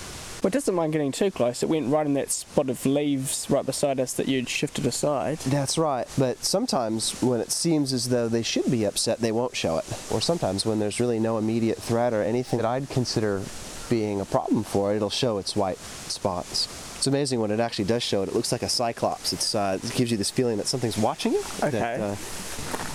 But 0.43 0.49
it 0.49 0.55
doesn't 0.55 0.75
mind 0.75 0.93
getting 0.93 1.13
too 1.13 1.31
close. 1.31 1.63
It 1.63 1.69
went 1.69 1.93
right 1.93 2.05
in 2.05 2.15
that 2.15 2.33
spot 2.33 2.69
of 2.69 2.85
leaves 2.85 3.47
right 3.49 3.65
beside 3.65 4.01
us 4.01 4.13
that 4.15 4.27
you'd 4.27 4.49
shifted 4.49 4.85
aside. 4.87 5.39
That's 5.39 5.79
right, 5.79 6.09
but 6.19 6.45
sometimes 6.45 7.23
when 7.23 7.41
it 7.41 7.53
seems 7.53 7.93
as 7.93 8.09
though 8.09 8.29
they 8.29 8.43
should 8.43 8.69
be 8.69 8.85
upset, 8.85 9.21
they 9.21 9.31
won't 9.31 9.55
show 9.55 9.79
it. 9.79 9.85
Or 10.11 10.21
sometimes 10.21 10.67
when 10.67 10.81
there's 10.81 10.99
really 10.99 11.21
no 11.21 11.39
immediate 11.39 11.79
threat 11.79 12.13
or 12.13 12.23
anything 12.23 12.59
that 12.59 12.67
I'd 12.67 12.91
consider 12.91 13.43
being 13.89 14.21
a 14.21 14.25
problem 14.25 14.65
for 14.65 14.93
it, 14.93 14.97
it'll 14.97 15.11
show 15.11 15.39
its 15.39 15.57
white 15.57 15.79
spots. 15.79 16.69
It's 16.97 17.07
amazing 17.07 17.41
when 17.41 17.51
it 17.51 17.61
actually 17.61 17.87
does 17.87 18.03
show 18.03 18.23
it. 18.23 18.29
It 18.29 18.35
looks 18.35 18.53
like 18.53 18.63
a 18.63 18.69
cyclops. 18.69 19.33
It's, 19.33 19.55
uh, 19.55 19.79
it 19.83 19.95
gives 19.95 20.11
you 20.11 20.17
this 20.17 20.31
feeling 20.31 20.59
that 20.59 20.67
something's 20.67 20.97
watching 20.97 21.33
you. 21.33 21.43
Okay. 21.63 21.71
That, 21.71 22.01
uh, 22.01 22.13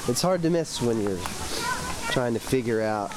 it's 0.07 0.21
hard 0.21 0.41
to 0.43 0.49
miss 0.49 0.81
when 0.81 1.01
you're 1.01 1.19
trying 2.11 2.33
to 2.33 2.39
figure 2.39 2.81
out 2.81 3.11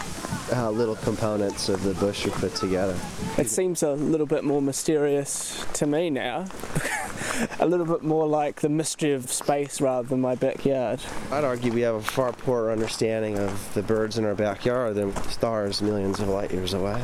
how 0.53 0.71
little 0.71 0.97
components 0.97 1.69
of 1.69 1.83
the 1.85 1.95
bush 1.95 2.27
are 2.27 2.31
put 2.31 2.55
together. 2.57 2.99
It 3.39 3.49
seems 3.49 3.83
a 3.85 3.93
little 3.93 4.27
bit 4.27 4.43
more 4.43 4.61
mysterious 4.61 5.65
to 5.75 5.87
me 5.87 6.11
now 6.11 6.47
a 7.61 7.67
little 7.67 7.87
bit 7.87 8.03
more 8.03 8.27
like 8.27 8.61
the 8.61 8.69
mystery 8.69 9.13
of 9.13 9.31
space 9.31 9.81
rather 9.81 10.07
than 10.09 10.21
my 10.21 10.35
backyard. 10.35 11.01
I'd 11.31 11.45
argue 11.45 11.73
we 11.73 11.83
have 11.83 11.95
a 11.95 12.03
far 12.03 12.33
poorer 12.33 12.73
understanding 12.73 13.39
of 13.39 13.75
the 13.75 13.83
birds 13.83 14.19
in 14.19 14.25
our 14.25 14.35
backyard 14.35 14.95
than 14.95 15.15
stars 15.31 15.83
millions 15.83 16.21
of 16.21 16.29
light 16.29 16.53
years 16.53 16.75
away. 16.75 17.03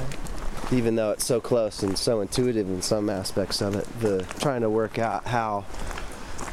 Even 0.73 0.97
though 0.97 1.13
it's 1.13 1.25
so 1.25 1.41
close 1.41 1.83
and 1.83 1.97
so 1.97 2.21
intuitive 2.21 2.69
in 2.69 2.83
some 2.83 3.09
aspects 3.09 3.61
of 3.61 3.77
it, 3.77 3.87
the 4.01 4.27
trying 4.41 4.63
to 4.63 4.71
work 4.71 4.99
out 4.99 5.27
how 5.27 5.65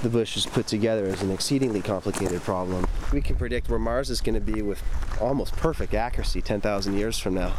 the 0.04 0.10
bush 0.10 0.38
is 0.38 0.46
put 0.46 0.68
together 0.68 1.06
is 1.06 1.22
an 1.22 1.32
exceedingly 1.32 1.82
complicated 1.82 2.42
problem. 2.42 2.86
We 3.12 3.22
can 3.22 3.36
predict 3.36 3.70
where 3.70 3.80
Mars 3.80 4.10
is 4.10 4.22
going 4.22 4.36
to 4.36 4.42
be 4.42 4.62
with 4.62 4.84
almost 5.20 5.56
perfect 5.56 5.94
accuracy 5.94 6.42
10,000 6.42 6.96
years 6.96 7.18
from 7.18 7.34
now, 7.34 7.54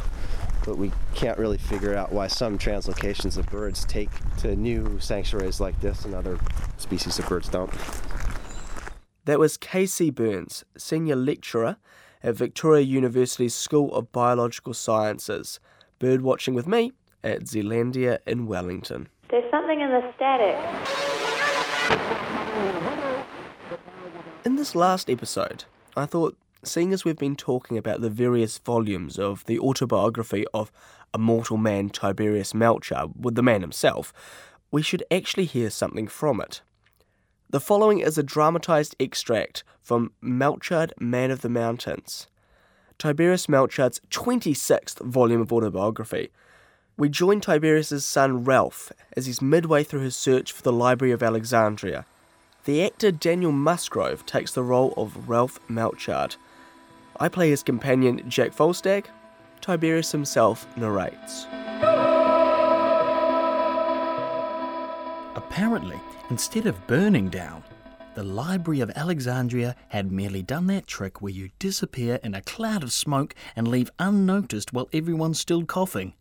but 0.65 0.79
we 0.79 0.93
can't 1.15 1.39
really 1.39 1.59
figure 1.59 1.97
out 1.97 2.13
why 2.13 2.29
some 2.29 2.59
translocations 2.59 3.37
of 3.37 3.47
birds 3.47 3.85
take 3.85 4.11
to 4.39 4.55
new 4.55 4.99
sanctuaries 5.01 5.61
like 5.61 5.81
this 5.81 6.05
and 6.05 6.15
other 6.15 6.39
species 6.77 7.19
of 7.19 7.29
birds 7.29 7.49
don't. 7.49 7.73
That 9.25 9.39
was 9.39 9.57
K.C. 9.57 10.11
Burns, 10.11 10.65
Senior 10.77 11.17
Lecturer 11.17 11.79
at 12.23 12.37
Victoria 12.37 12.85
University's 12.85 13.55
School 13.55 13.95
of 13.95 14.13
Biological 14.13 14.75
Sciences, 14.75 15.61
birdwatching 16.01 16.55
with 16.55 16.67
me 16.67 16.93
at 17.23 17.45
Zealandia 17.45 18.19
in 18.27 18.47
Wellington. 18.47 19.09
There's 19.31 19.51
something 19.51 19.81
in 19.81 19.91
the 19.91 20.13
static. 20.15 20.57
In 24.45 24.57
this 24.57 24.75
last 24.75 25.09
episode, 25.09 25.65
I 25.97 26.07
thought, 26.07 26.37
seeing 26.63 26.93
as 26.93 27.05
we've 27.05 27.19
been 27.19 27.37
talking 27.37 27.79
about 27.79 28.01
the 28.01 28.11
various 28.11 28.59
volumes 28.59 29.19
of 29.19 29.45
the 29.47 29.59
autobiography 29.59 30.45
of 30.53 30.71
immortal 31.15 31.57
man 31.57 31.89
Tiberius 31.89 32.53
Melchard 32.53 33.17
with 33.17 33.37
the 33.37 33.43
man 33.43 33.63
himself, 33.63 34.13
we 34.71 34.83
should 34.83 35.05
actually 35.11 35.47
hear 35.47 35.71
something 35.71 36.09
from 36.09 36.41
it. 36.41 36.63
The 37.51 37.61
following 37.61 38.01
is 38.01 38.19
a 38.19 38.23
dramatised 38.23 38.97
extract 38.99 39.63
from 39.81 40.13
Melchard, 40.23 40.91
Man 40.99 41.31
of 41.31 41.43
the 41.43 41.49
Mountains, 41.49 42.27
Tiberius 42.99 43.47
Melchard's 43.47 44.01
26th 44.11 45.01
volume 45.01 45.41
of 45.41 45.53
autobiography. 45.53 46.31
We 46.97 47.09
join 47.09 47.41
Tiberius's 47.41 48.05
son 48.05 48.45
Ralph 48.45 48.93
as 49.17 49.27
he's 49.27 49.43
midway 49.43 49.83
through 49.83 50.01
his 50.01 50.15
search 50.17 50.53
for 50.53 50.63
the 50.63 50.73
Library 50.73 51.13
of 51.13 51.23
Alexandria. 51.23 52.07
The 52.65 52.85
actor 52.85 53.11
Daniel 53.11 53.53
Musgrove 53.53 54.25
takes 54.25 54.53
the 54.53 54.63
role 54.63 54.95
of 54.97 55.29
Ralph 55.29 55.59
Melchard. 55.69 56.37
I 57.21 57.29
play 57.29 57.51
his 57.51 57.63
companion 57.63 58.23
Jack 58.29 58.53
Volstagg. 58.53 59.07
Tiberius 59.61 60.13
himself 60.13 60.67
narrates. 60.77 61.47
Apparently, 65.37 66.01
instead 66.31 66.67
of 66.67 66.87
burning 66.87 67.29
down, 67.29 67.63
the 68.15 68.23
Library 68.23 68.81
of 68.81 68.91
Alexandria 68.95 69.75
had 69.89 70.13
merely 70.13 70.43
done 70.43 70.67
that 70.69 70.87
trick 70.87 71.21
where 71.21 71.33
you 71.33 71.51
disappear 71.59 72.21
in 72.23 72.35
a 72.35 72.43
cloud 72.43 72.83
of 72.83 72.93
smoke 72.93 73.35
and 73.57 73.67
leave 73.67 73.91
unnoticed 73.99 74.73
while 74.73 74.89
everyone's 74.93 75.41
still 75.41 75.65
coughing. 75.65 76.15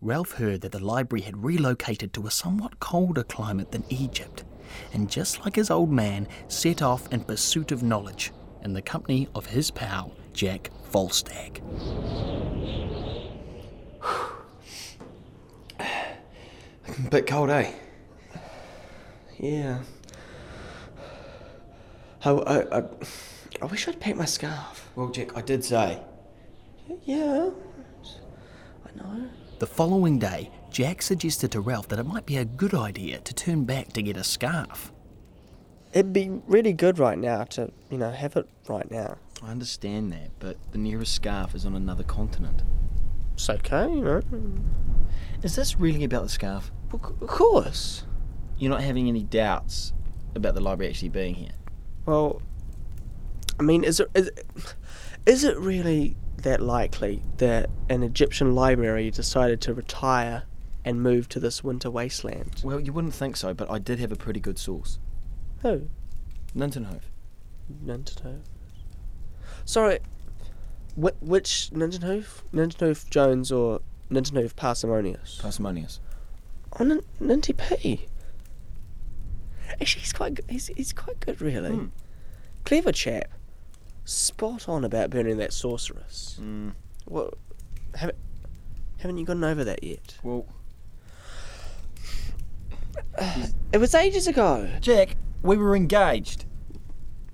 Ralph 0.00 0.32
heard 0.32 0.62
that 0.62 0.72
the 0.72 0.82
library 0.82 1.22
had 1.22 1.44
relocated 1.44 2.12
to 2.14 2.26
a 2.26 2.30
somewhat 2.30 2.80
colder 2.80 3.22
climate 3.22 3.70
than 3.70 3.84
Egypt, 3.88 4.44
and 4.92 5.10
just 5.10 5.44
like 5.44 5.56
his 5.56 5.70
old 5.70 5.92
man, 5.92 6.26
set 6.48 6.82
off 6.82 7.12
in 7.12 7.20
pursuit 7.20 7.70
of 7.70 7.82
knowledge 7.82 8.32
in 8.62 8.72
the 8.72 8.82
company 8.82 9.28
of 9.34 9.46
his 9.46 9.70
pal, 9.70 10.14
Jack 10.32 10.70
Volstagg. 10.90 11.60
Bit 17.10 17.26
cold, 17.26 17.50
eh? 17.50 17.72
Yeah. 19.38 19.80
I, 22.24 22.30
I, 22.30 22.78
I, 22.78 22.82
I 23.62 23.64
wish 23.66 23.88
I'd 23.88 24.00
packed 24.00 24.16
my 24.16 24.24
scarf. 24.24 24.90
Well, 24.94 25.08
Jack, 25.08 25.36
I 25.36 25.42
did 25.42 25.64
say. 25.64 26.02
Yeah. 27.04 27.50
I 28.86 28.96
know. 28.96 29.28
The 29.58 29.66
following 29.66 30.18
day, 30.18 30.50
Jack 30.70 31.02
suggested 31.02 31.52
to 31.52 31.60
Ralph 31.60 31.88
that 31.88 31.98
it 31.98 32.04
might 32.04 32.26
be 32.26 32.36
a 32.36 32.44
good 32.44 32.74
idea 32.74 33.20
to 33.20 33.34
turn 33.34 33.64
back 33.64 33.92
to 33.94 34.02
get 34.02 34.16
a 34.16 34.24
scarf. 34.24 34.92
It'd 35.92 36.12
be 36.12 36.30
really 36.46 36.72
good 36.72 36.98
right 36.98 37.18
now 37.18 37.44
to, 37.44 37.72
you 37.90 37.98
know, 37.98 38.10
have 38.10 38.36
it 38.36 38.48
right 38.68 38.88
now. 38.90 39.16
I 39.42 39.50
understand 39.50 40.12
that, 40.12 40.30
but 40.38 40.56
the 40.72 40.78
nearest 40.78 41.14
scarf 41.14 41.54
is 41.54 41.64
on 41.64 41.74
another 41.74 42.04
continent. 42.04 42.62
It's 43.34 43.48
okay, 43.48 43.88
you 43.88 44.02
know. 44.02 44.20
Is 45.42 45.56
this 45.56 45.76
really 45.76 46.04
about 46.04 46.24
the 46.24 46.28
scarf? 46.28 46.70
Of 46.92 47.00
course. 47.02 48.04
You're 48.58 48.70
not 48.70 48.82
having 48.82 49.08
any 49.08 49.22
doubts 49.22 49.94
about 50.34 50.54
the 50.54 50.60
library 50.60 50.90
actually 50.90 51.08
being 51.08 51.34
here? 51.34 51.52
Well, 52.06 52.42
I 53.58 53.62
mean, 53.62 53.84
is 53.84 54.00
it, 54.00 54.08
is 54.14 54.28
it, 54.28 54.46
is 55.26 55.44
it 55.44 55.56
really 55.58 56.16
that 56.38 56.60
likely 56.60 57.22
that 57.36 57.68
an 57.88 58.02
Egyptian 58.02 58.54
library 58.54 59.10
decided 59.10 59.60
to 59.62 59.74
retire 59.74 60.44
and 60.84 61.02
move 61.02 61.28
to 61.28 61.40
this 61.40 61.62
winter 61.62 61.90
wasteland? 61.90 62.62
Well, 62.64 62.80
you 62.80 62.92
wouldn't 62.92 63.14
think 63.14 63.36
so, 63.36 63.52
but 63.52 63.70
I 63.70 63.78
did 63.78 63.98
have 63.98 64.12
a 64.12 64.16
pretty 64.16 64.40
good 64.40 64.58
source. 64.58 64.98
Who? 65.62 65.88
Nintenhove. 66.56 67.02
Nintenhove. 67.84 68.40
Sorry, 69.64 69.98
wh- 70.96 71.22
which 71.22 71.70
Nintenhove? 71.72 72.42
Nintenhove 72.52 73.08
Jones 73.10 73.52
or 73.52 73.80
Nintenhove 74.10 74.56
Parsimonious? 74.56 75.38
Parsimonious. 75.40 76.00
Oh, 76.78 76.84
Nin- 76.84 77.04
Ninty 77.20 77.56
P. 77.56 78.06
Actually, 79.80 80.00
he's 80.00 80.12
quite 80.12 80.34
good. 80.34 80.44
He's, 80.48 80.68
he's 80.68 80.92
quite 80.92 81.20
good, 81.20 81.40
really. 81.40 81.70
Hmm. 81.70 81.86
Clever 82.64 82.92
chap. 82.92 83.30
Spot 84.04 84.68
on 84.68 84.84
about 84.84 85.10
burning 85.10 85.36
that 85.38 85.52
sorceress. 85.52 86.38
Mm. 86.42 86.72
Well, 87.06 87.34
haven't, 87.94 88.18
haven't 88.98 89.18
you 89.18 89.24
gotten 89.24 89.44
over 89.44 89.62
that 89.64 89.84
yet? 89.84 90.16
Well, 90.22 90.46
It 93.72 93.78
was 93.78 93.94
ages 93.94 94.26
ago. 94.26 94.68
Jack, 94.80 95.16
we 95.42 95.56
were 95.56 95.76
engaged. 95.76 96.44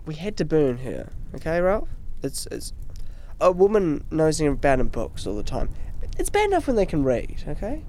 We 0.05 0.15
had 0.15 0.37
to 0.37 0.45
burn 0.45 0.79
her. 0.79 1.11
Okay, 1.35 1.61
Ralph? 1.61 1.89
It's 2.23 2.47
it's 2.51 2.73
a 3.41 3.53
woman 3.53 4.05
nosing 4.11 4.49
about 4.49 4.81
in 4.81 4.89
books 4.89 5.27
all 5.27 5.37
the 5.37 5.43
time. 5.43 5.71
It's 6.19 6.31
bad 6.31 6.47
enough 6.47 6.67
when 6.67 6.77
they 6.77 6.87
can 6.87 7.05
read, 7.05 7.45
okay? 7.49 7.85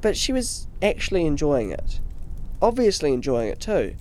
But 0.00 0.16
she 0.16 0.32
was 0.32 0.68
actually 0.82 1.26
enjoying 1.26 1.70
it. 1.70 2.00
Obviously 2.60 3.12
enjoying 3.12 3.48
it 3.48 3.60
too. 3.60 3.94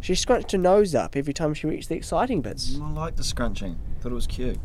She 0.00 0.14
scrunched 0.14 0.52
her 0.52 0.58
nose 0.58 0.94
up 0.94 1.16
every 1.16 1.32
time 1.32 1.54
she 1.54 1.66
reached 1.66 1.88
the 1.88 1.96
exciting 1.96 2.42
bits. 2.42 2.72
Mm, 2.72 2.88
I 2.88 2.90
liked 2.92 3.16
the 3.16 3.24
scrunching. 3.24 3.78
Thought 4.00 4.12
it 4.12 4.14
was 4.14 4.26
cute. 4.26 4.58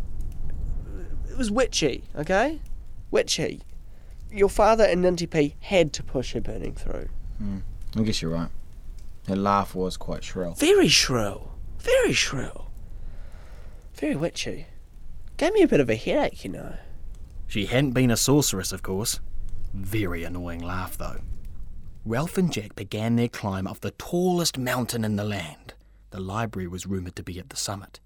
It 1.29 1.37
was 1.37 1.49
witchy, 1.49 2.03
okay? 2.17 2.61
Witchy. 3.11 3.61
Your 4.31 4.49
father 4.49 4.83
and 4.83 5.01
Ninty 5.01 5.29
P 5.29 5.55
had 5.61 5.93
to 5.93 6.03
push 6.03 6.33
her 6.33 6.41
burning 6.41 6.75
through. 6.75 7.07
Hmm. 7.37 7.59
I 7.95 8.01
guess 8.01 8.21
you're 8.21 8.31
right. 8.31 8.49
Her 9.27 9.35
laugh 9.35 9.73
was 9.73 9.97
quite 9.97 10.23
shrill. 10.23 10.53
Very 10.53 10.87
shrill. 10.87 11.53
Very 11.79 12.13
shrill. 12.13 12.69
Very 13.95 14.15
witchy. 14.15 14.67
Gave 15.37 15.53
me 15.53 15.61
a 15.61 15.67
bit 15.67 15.79
of 15.79 15.89
a 15.89 15.95
headache, 15.95 16.43
you 16.43 16.51
know. 16.51 16.75
She 17.47 17.65
hadn't 17.65 17.91
been 17.91 18.11
a 18.11 18.17
sorceress, 18.17 18.71
of 18.71 18.83
course. 18.83 19.19
Very 19.73 20.23
annoying 20.23 20.61
laugh, 20.61 20.97
though. 20.97 21.21
Ralph 22.05 22.37
and 22.37 22.51
Jack 22.51 22.75
began 22.75 23.17
their 23.17 23.27
climb 23.27 23.67
up 23.67 23.81
the 23.81 23.91
tallest 23.91 24.57
mountain 24.57 25.03
in 25.03 25.17
the 25.17 25.25
land. 25.25 25.73
The 26.11 26.19
library 26.19 26.67
was 26.67 26.85
rumoured 26.85 27.15
to 27.17 27.23
be 27.23 27.37
at 27.39 27.49
the 27.49 27.57
summit. 27.57 27.99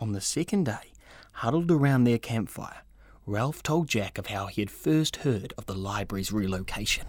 On 0.00 0.12
the 0.12 0.20
second 0.20 0.64
day, 0.64 0.92
huddled 1.34 1.70
around 1.70 2.04
their 2.04 2.18
campfire, 2.18 2.82
Ralph 3.24 3.62
told 3.62 3.88
Jack 3.88 4.18
of 4.18 4.26
how 4.26 4.46
he 4.46 4.60
had 4.60 4.70
first 4.70 5.16
heard 5.16 5.54
of 5.56 5.66
the 5.66 5.74
library's 5.74 6.32
relocation. 6.32 7.06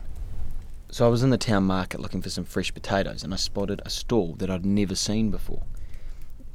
So 0.91 1.05
I 1.05 1.09
was 1.09 1.23
in 1.23 1.31
the 1.31 1.37
town 1.37 1.63
market 1.63 1.99
looking 1.99 2.21
for 2.21 2.29
some 2.29 2.45
fresh 2.45 2.73
potatoes 2.73 3.23
and 3.23 3.33
I 3.33 3.37
spotted 3.37 3.81
a 3.83 3.89
stall 3.89 4.35
that 4.35 4.49
I'd 4.49 4.65
never 4.65 4.95
seen 4.95 5.31
before. 5.31 5.63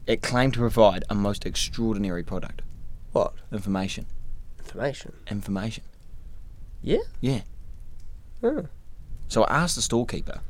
It 0.07 0.23
claimed 0.23 0.55
to 0.55 0.61
provide 0.61 1.05
a 1.11 1.15
most 1.15 1.45
extraordinary 1.45 2.23
product. 2.23 2.63
What? 3.13 3.35
Information. 3.53 4.07
Information. 4.61 5.13
Information. 5.29 5.85
Yeah? 6.83 7.01
Yeah. 7.21 7.43
Oh. 8.43 8.69
So 9.31 9.45
I 9.45 9.59
asked 9.59 9.77
the 9.77 9.83
storekeeper, 9.83 10.41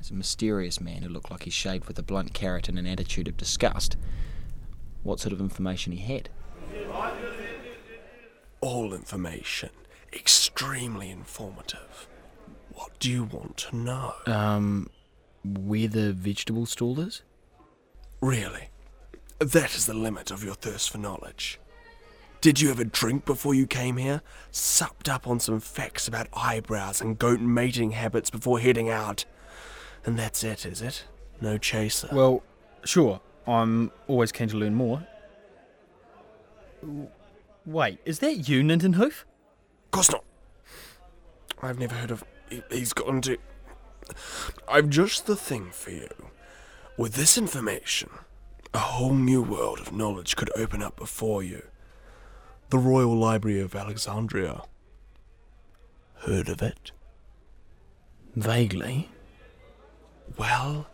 as 0.00 0.10
a 0.10 0.14
mysterious 0.14 0.80
man 0.80 1.02
who 1.02 1.10
looked 1.10 1.30
like 1.30 1.42
he 1.42 1.50
shaved 1.50 1.84
with 1.86 1.98
a 1.98 2.02
blunt 2.02 2.32
carrot 2.32 2.70
and 2.70 2.78
an 2.78 2.86
attitude 2.86 3.28
of 3.28 3.36
disgust, 3.36 3.98
what 5.02 5.20
sort 5.20 5.34
of 5.34 5.40
information 5.40 5.92
he 5.92 5.98
had. 5.98 6.30
All 8.62 8.94
information. 8.94 9.68
Extremely 10.10 11.10
informative. 11.10 12.08
What 12.72 12.98
do 12.98 13.10
you 13.10 13.24
want 13.24 13.58
to 13.58 13.76
know? 13.76 14.14
Um, 14.24 14.88
where 15.44 15.88
the 15.88 16.14
vegetable 16.14 16.64
stall 16.64 17.00
is? 17.00 17.20
Really? 18.22 18.70
That 19.38 19.74
is 19.74 19.84
the 19.84 19.92
limit 19.92 20.30
of 20.30 20.42
your 20.42 20.54
thirst 20.54 20.88
for 20.88 20.96
knowledge. 20.96 21.60
Did 22.44 22.60
you 22.60 22.68
ever 22.68 22.84
drink 22.84 23.24
before 23.24 23.54
you 23.54 23.66
came 23.66 23.96
here? 23.96 24.20
Supped 24.50 25.08
up 25.08 25.26
on 25.26 25.40
some 25.40 25.60
facts 25.60 26.06
about 26.06 26.26
eyebrows 26.34 27.00
and 27.00 27.18
goat 27.18 27.40
mating 27.40 27.92
habits 27.92 28.28
before 28.28 28.60
heading 28.60 28.90
out? 28.90 29.24
And 30.04 30.18
that's 30.18 30.44
it, 30.44 30.66
is 30.66 30.82
it? 30.82 31.04
No 31.40 31.56
chaser. 31.56 32.10
Well, 32.12 32.42
sure. 32.84 33.22
I'm 33.46 33.92
always 34.08 34.30
keen 34.30 34.48
to 34.48 34.58
learn 34.58 34.74
more. 34.74 35.06
W- 36.82 37.08
Wait, 37.64 38.00
is 38.04 38.18
that 38.18 38.46
you, 38.46 38.62
Nintenhove? 38.62 39.24
course 39.90 40.12
not. 40.12 40.24
I've 41.62 41.78
never 41.78 41.94
heard 41.94 42.10
of. 42.10 42.24
he- 42.50 42.62
He's 42.70 42.92
gotten 42.92 43.22
to. 43.22 43.38
I've 44.68 44.90
just 44.90 45.24
the 45.24 45.34
thing 45.34 45.70
for 45.70 45.92
you. 45.92 46.10
With 46.98 47.14
this 47.14 47.38
information, 47.38 48.10
a 48.74 48.80
whole 48.80 49.14
new 49.14 49.40
world 49.40 49.80
of 49.80 49.94
knowledge 49.94 50.36
could 50.36 50.50
open 50.54 50.82
up 50.82 50.94
before 50.96 51.42
you. 51.42 51.62
The 52.74 52.80
Royal 52.80 53.16
Library 53.16 53.60
of 53.60 53.76
Alexandria. 53.76 54.62
Heard 56.26 56.48
of 56.48 56.60
it? 56.60 56.90
Vaguely. 58.34 59.10
Well, 60.36 60.88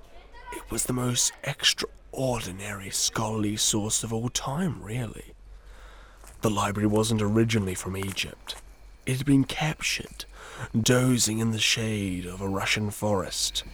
it 0.52 0.70
was 0.70 0.84
the 0.84 0.92
most 0.92 1.32
extraordinary 1.42 2.90
scholarly 2.90 3.56
source 3.56 4.04
of 4.04 4.12
all 4.12 4.28
time, 4.28 4.82
really. 4.82 5.32
The 6.42 6.50
library 6.50 6.86
wasn't 6.86 7.22
originally 7.22 7.74
from 7.74 7.96
Egypt. 7.96 8.56
It 9.06 9.16
had 9.16 9.24
been 9.24 9.44
captured, 9.44 10.26
dozing 10.78 11.38
in 11.38 11.52
the 11.52 11.58
shade 11.58 12.26
of 12.26 12.42
a 12.42 12.48
Russian 12.48 12.90
forest. 12.90 13.64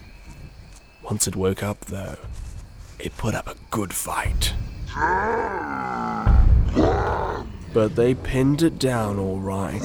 Once 1.03 1.27
it 1.27 1.35
woke 1.35 1.65
up, 1.65 1.87
though, 1.87 2.19
it 3.01 3.17
put 3.17 3.35
up 3.35 3.49
a 3.49 3.57
good 3.73 3.93
fight. 3.93 4.55
But 7.77 7.95
they 7.95 8.15
pinned 8.15 8.63
it 8.63 8.79
down 8.79 9.19
all 9.19 9.39
right. 9.39 9.83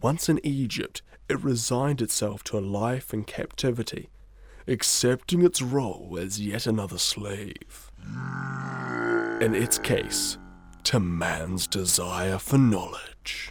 Once 0.00 0.28
in 0.28 0.38
Egypt, 0.46 1.02
it 1.28 1.42
resigned 1.42 2.00
itself 2.00 2.44
to 2.44 2.56
a 2.56 2.60
life 2.60 3.12
in 3.12 3.24
captivity, 3.24 4.08
accepting 4.68 5.42
its 5.42 5.60
role 5.60 6.16
as 6.16 6.40
yet 6.40 6.68
another 6.68 6.96
slave. 6.96 7.90
In 9.40 9.52
its 9.52 9.78
case, 9.78 10.38
to 10.84 11.00
man's 11.00 11.66
desire 11.66 12.38
for 12.38 12.56
knowledge. 12.56 13.50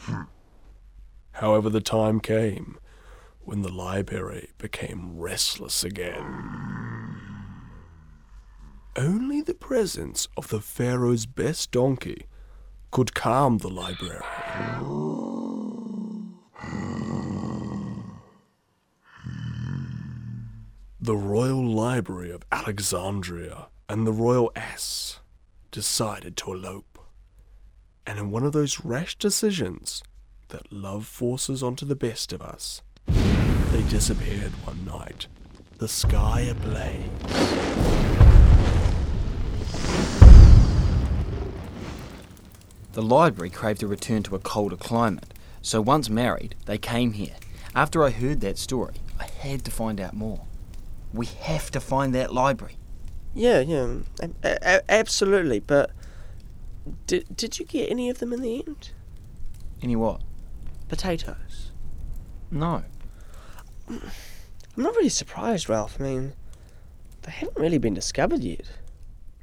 However, 1.33 1.69
the 1.69 1.81
time 1.81 2.21
came 2.21 2.77
when 3.41 3.63
the 3.63 3.73
library 3.73 4.51
became 4.57 5.19
restless 5.19 5.83
again. 5.83 7.17
Only 8.95 9.41
the 9.41 9.55
presence 9.55 10.29
of 10.37 10.47
the 10.47 10.61
Pharaoh's 10.61 11.25
best 11.25 11.71
donkey 11.71 12.27
could 12.93 13.15
calm 13.15 13.57
the 13.57 13.69
library. 13.69 14.21
The 21.01 21.17
Royal 21.17 21.65
Library 21.65 22.29
of 22.29 22.43
Alexandria 22.51 23.69
and 23.89 24.05
the 24.05 24.13
Royal 24.13 24.51
Ass 24.55 25.21
decided 25.71 26.37
to 26.37 26.53
elope. 26.53 26.99
And 28.05 28.19
in 28.19 28.29
one 28.29 28.45
of 28.45 28.53
those 28.53 28.85
rash 28.85 29.17
decisions 29.17 30.03
that 30.49 30.71
love 30.71 31.07
forces 31.07 31.63
onto 31.63 31.87
the 31.87 31.95
best 31.95 32.31
of 32.31 32.43
us, 32.43 32.83
they 33.07 33.81
disappeared 33.89 34.51
one 34.65 34.85
night, 34.85 35.25
the 35.79 35.87
sky 35.87 36.41
ablaze. 36.41 37.82
The 42.93 43.01
library 43.01 43.49
craved 43.49 43.83
a 43.83 43.87
return 43.87 44.23
to 44.23 44.35
a 44.35 44.39
colder 44.39 44.77
climate, 44.77 45.33
so 45.61 45.81
once 45.81 46.09
married, 46.09 46.55
they 46.65 46.77
came 46.77 47.13
here. 47.13 47.35
After 47.75 48.03
I 48.03 48.11
heard 48.11 48.41
that 48.41 48.57
story, 48.57 48.95
I 49.19 49.25
had 49.25 49.65
to 49.65 49.71
find 49.71 49.99
out 49.99 50.13
more. 50.13 50.45
We 51.11 51.25
have 51.25 51.71
to 51.71 51.79
find 51.79 52.13
that 52.13 52.33
library. 52.33 52.77
Yeah, 53.33 53.59
yeah, 53.61 53.97
a- 54.21 54.29
a- 54.43 54.57
a- 54.61 54.91
absolutely. 54.91 55.59
But 55.59 55.89
did 57.07 57.35
did 57.35 57.57
you 57.59 57.65
get 57.65 57.89
any 57.89 58.09
of 58.11 58.19
them 58.19 58.31
in 58.31 58.41
the 58.41 58.63
end? 58.67 58.91
Any 59.81 59.95
what? 59.95 60.21
Potatoes. 60.87 61.71
No. 62.51 62.83
I'm 63.89 64.01
not 64.77 64.95
really 64.95 65.09
surprised, 65.09 65.67
Ralph. 65.67 65.97
I 65.99 66.03
mean, 66.03 66.33
they 67.23 67.31
haven't 67.31 67.57
really 67.57 67.79
been 67.79 67.93
discovered 67.95 68.41
yet. 68.41 68.69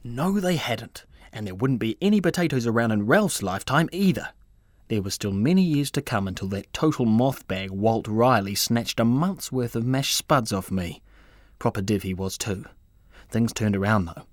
No, 0.04 0.38
they 0.38 0.56
hadn't. 0.56 1.04
And 1.32 1.46
there 1.46 1.54
wouldn't 1.54 1.80
be 1.80 1.96
any 2.00 2.20
potatoes 2.20 2.66
around 2.66 2.92
in 2.92 3.06
Ralph's 3.06 3.42
lifetime 3.42 3.88
either. 3.92 4.30
There 4.88 5.02
were 5.02 5.10
still 5.10 5.32
many 5.32 5.62
years 5.62 5.90
to 5.92 6.02
come 6.02 6.26
until 6.26 6.48
that 6.48 6.72
total 6.72 7.06
mothbag 7.06 7.70
Walt 7.70 8.08
Raleigh 8.08 8.56
snatched 8.56 8.98
a 8.98 9.04
month's 9.04 9.52
worth 9.52 9.76
of 9.76 9.86
mashed 9.86 10.16
spuds 10.16 10.52
off 10.52 10.70
me. 10.70 11.00
Proper 11.60 11.80
div 11.80 12.02
he 12.02 12.12
was 12.12 12.36
too. 12.36 12.64
Things 13.28 13.52
turned 13.52 13.76
around 13.76 14.06
though. 14.06 14.24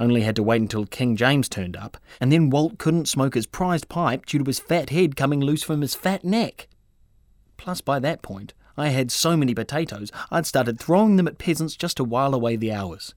Only 0.00 0.22
had 0.22 0.36
to 0.36 0.42
wait 0.42 0.62
until 0.62 0.86
King 0.86 1.16
James 1.16 1.48
turned 1.48 1.76
up, 1.76 1.96
and 2.20 2.32
then 2.32 2.50
Walt 2.50 2.78
couldn't 2.78 3.08
smoke 3.08 3.34
his 3.34 3.46
prized 3.46 3.88
pipe 3.88 4.26
due 4.26 4.38
to 4.38 4.44
his 4.44 4.58
fat 4.58 4.90
head 4.90 5.16
coming 5.16 5.40
loose 5.40 5.62
from 5.62 5.80
his 5.80 5.94
fat 5.94 6.24
neck. 6.24 6.68
Plus, 7.56 7.80
by 7.80 7.98
that 7.98 8.22
point, 8.22 8.54
I 8.76 8.88
had 8.88 9.10
so 9.10 9.36
many 9.36 9.54
potatoes, 9.54 10.12
I'd 10.30 10.46
started 10.46 10.78
throwing 10.78 11.16
them 11.16 11.26
at 11.26 11.38
peasants 11.38 11.76
just 11.76 11.96
to 11.96 12.04
while 12.04 12.34
away 12.34 12.56
the 12.56 12.72
hours. 12.72 13.14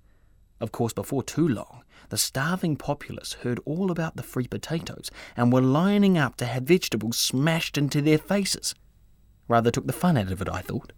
Of 0.62 0.72
course, 0.72 0.94
before 0.94 1.24
too 1.24 1.48
long, 1.48 1.84
the 2.10 2.18
starving 2.18 2.76
populace 2.76 3.34
heard 3.44 3.60
all 3.66 3.92
about 3.92 4.16
the 4.16 4.24
free 4.24 4.48
potatoes 4.48 5.10
and 5.38 5.54
were 5.54 5.62
lining 5.62 6.18
up 6.18 6.36
to 6.38 6.46
have 6.46 6.64
vegetables 6.64 7.18
smashed 7.18 7.78
into 7.78 8.02
their 8.02 8.18
faces. 8.18 8.76
Rather 9.48 9.72
took 9.72 9.88
the 9.88 9.94
fun 9.94 10.18
out 10.18 10.32
of 10.32 10.42
it, 10.42 10.50
I 10.50 10.62
thought. 10.62 10.92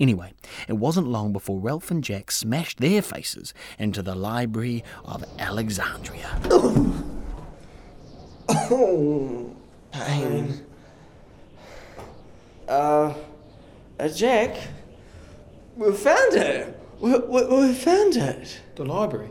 Anyway, 0.00 0.32
it 0.66 0.74
wasn't 0.74 1.06
long 1.06 1.32
before 1.32 1.60
Ralph 1.60 1.90
and 1.90 2.02
Jack 2.02 2.30
smashed 2.30 2.78
their 2.78 3.02
faces 3.02 3.54
into 3.78 4.02
the 4.02 4.14
Library 4.14 4.82
of 5.04 5.24
Alexandria. 5.38 6.40
Oh, 8.50 9.54
pain. 9.92 10.64
Uh, 12.68 13.14
uh 13.98 14.08
Jack, 14.08 14.56
we 15.76 15.92
found 15.92 16.34
it. 16.34 16.80
We, 17.00 17.16
we, 17.18 17.46
we 17.46 17.74
found 17.74 18.16
it. 18.16 18.60
The 18.74 18.84
library? 18.84 19.30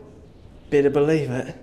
Better 0.70 0.90
believe 0.90 1.30
it. 1.30 1.56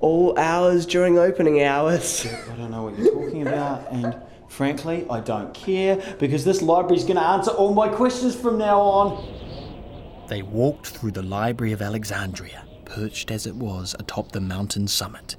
All 0.00 0.38
hours 0.38 0.86
during 0.86 1.18
opening 1.18 1.62
hours. 1.62 2.26
I 2.52 2.56
don't 2.56 2.70
know 2.70 2.82
what 2.84 2.98
you're 2.98 3.12
talking 3.12 3.46
about, 3.46 3.90
and 3.90 4.16
frankly, 4.48 5.06
I 5.08 5.20
don't 5.20 5.54
care 5.54 6.16
because 6.18 6.44
this 6.44 6.60
library's 6.62 7.04
going 7.04 7.16
to 7.16 7.22
answer 7.22 7.50
all 7.52 7.72
my 7.74 7.88
questions 7.88 8.34
from 8.34 8.58
now 8.58 8.80
on. 8.80 10.26
They 10.28 10.42
walked 10.42 10.88
through 10.88 11.12
the 11.12 11.22
Library 11.22 11.72
of 11.72 11.80
Alexandria, 11.82 12.64
perched 12.84 13.30
as 13.30 13.46
it 13.46 13.54
was 13.54 13.94
atop 13.98 14.32
the 14.32 14.40
mountain 14.40 14.88
summit, 14.88 15.36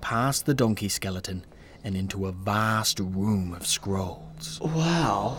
past 0.00 0.46
the 0.46 0.54
donkey 0.54 0.88
skeleton, 0.88 1.44
and 1.84 1.96
into 1.96 2.26
a 2.26 2.32
vast 2.32 2.98
room 3.00 3.52
of 3.52 3.66
scrolls. 3.66 4.60
Wow. 4.60 5.38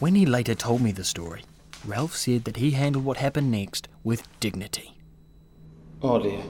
When 0.00 0.14
he 0.14 0.26
later 0.26 0.54
told 0.54 0.82
me 0.82 0.92
the 0.92 1.04
story, 1.04 1.44
Ralph 1.86 2.16
said 2.16 2.44
that 2.44 2.56
he 2.56 2.70
handled 2.70 3.04
what 3.04 3.18
happened 3.18 3.50
next 3.50 3.88
with 4.02 4.26
dignity. 4.40 4.96
Oh 6.00 6.18
dear. 6.18 6.42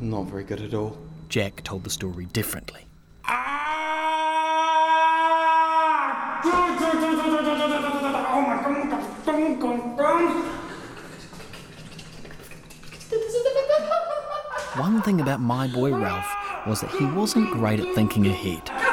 Not 0.00 0.26
very 0.26 0.44
good 0.44 0.60
at 0.60 0.72
all. 0.72 0.96
Jack 1.28 1.64
told 1.64 1.82
the 1.82 1.90
story 1.90 2.26
differently. 2.26 2.82
One 14.76 15.02
thing 15.02 15.20
about 15.20 15.40
my 15.40 15.66
boy 15.66 15.92
Ralph 15.92 16.32
was 16.68 16.80
that 16.82 16.90
he 16.90 17.04
wasn't 17.04 17.50
great 17.50 17.80
at 17.80 17.94
thinking 17.96 18.26
ahead. 18.28 18.87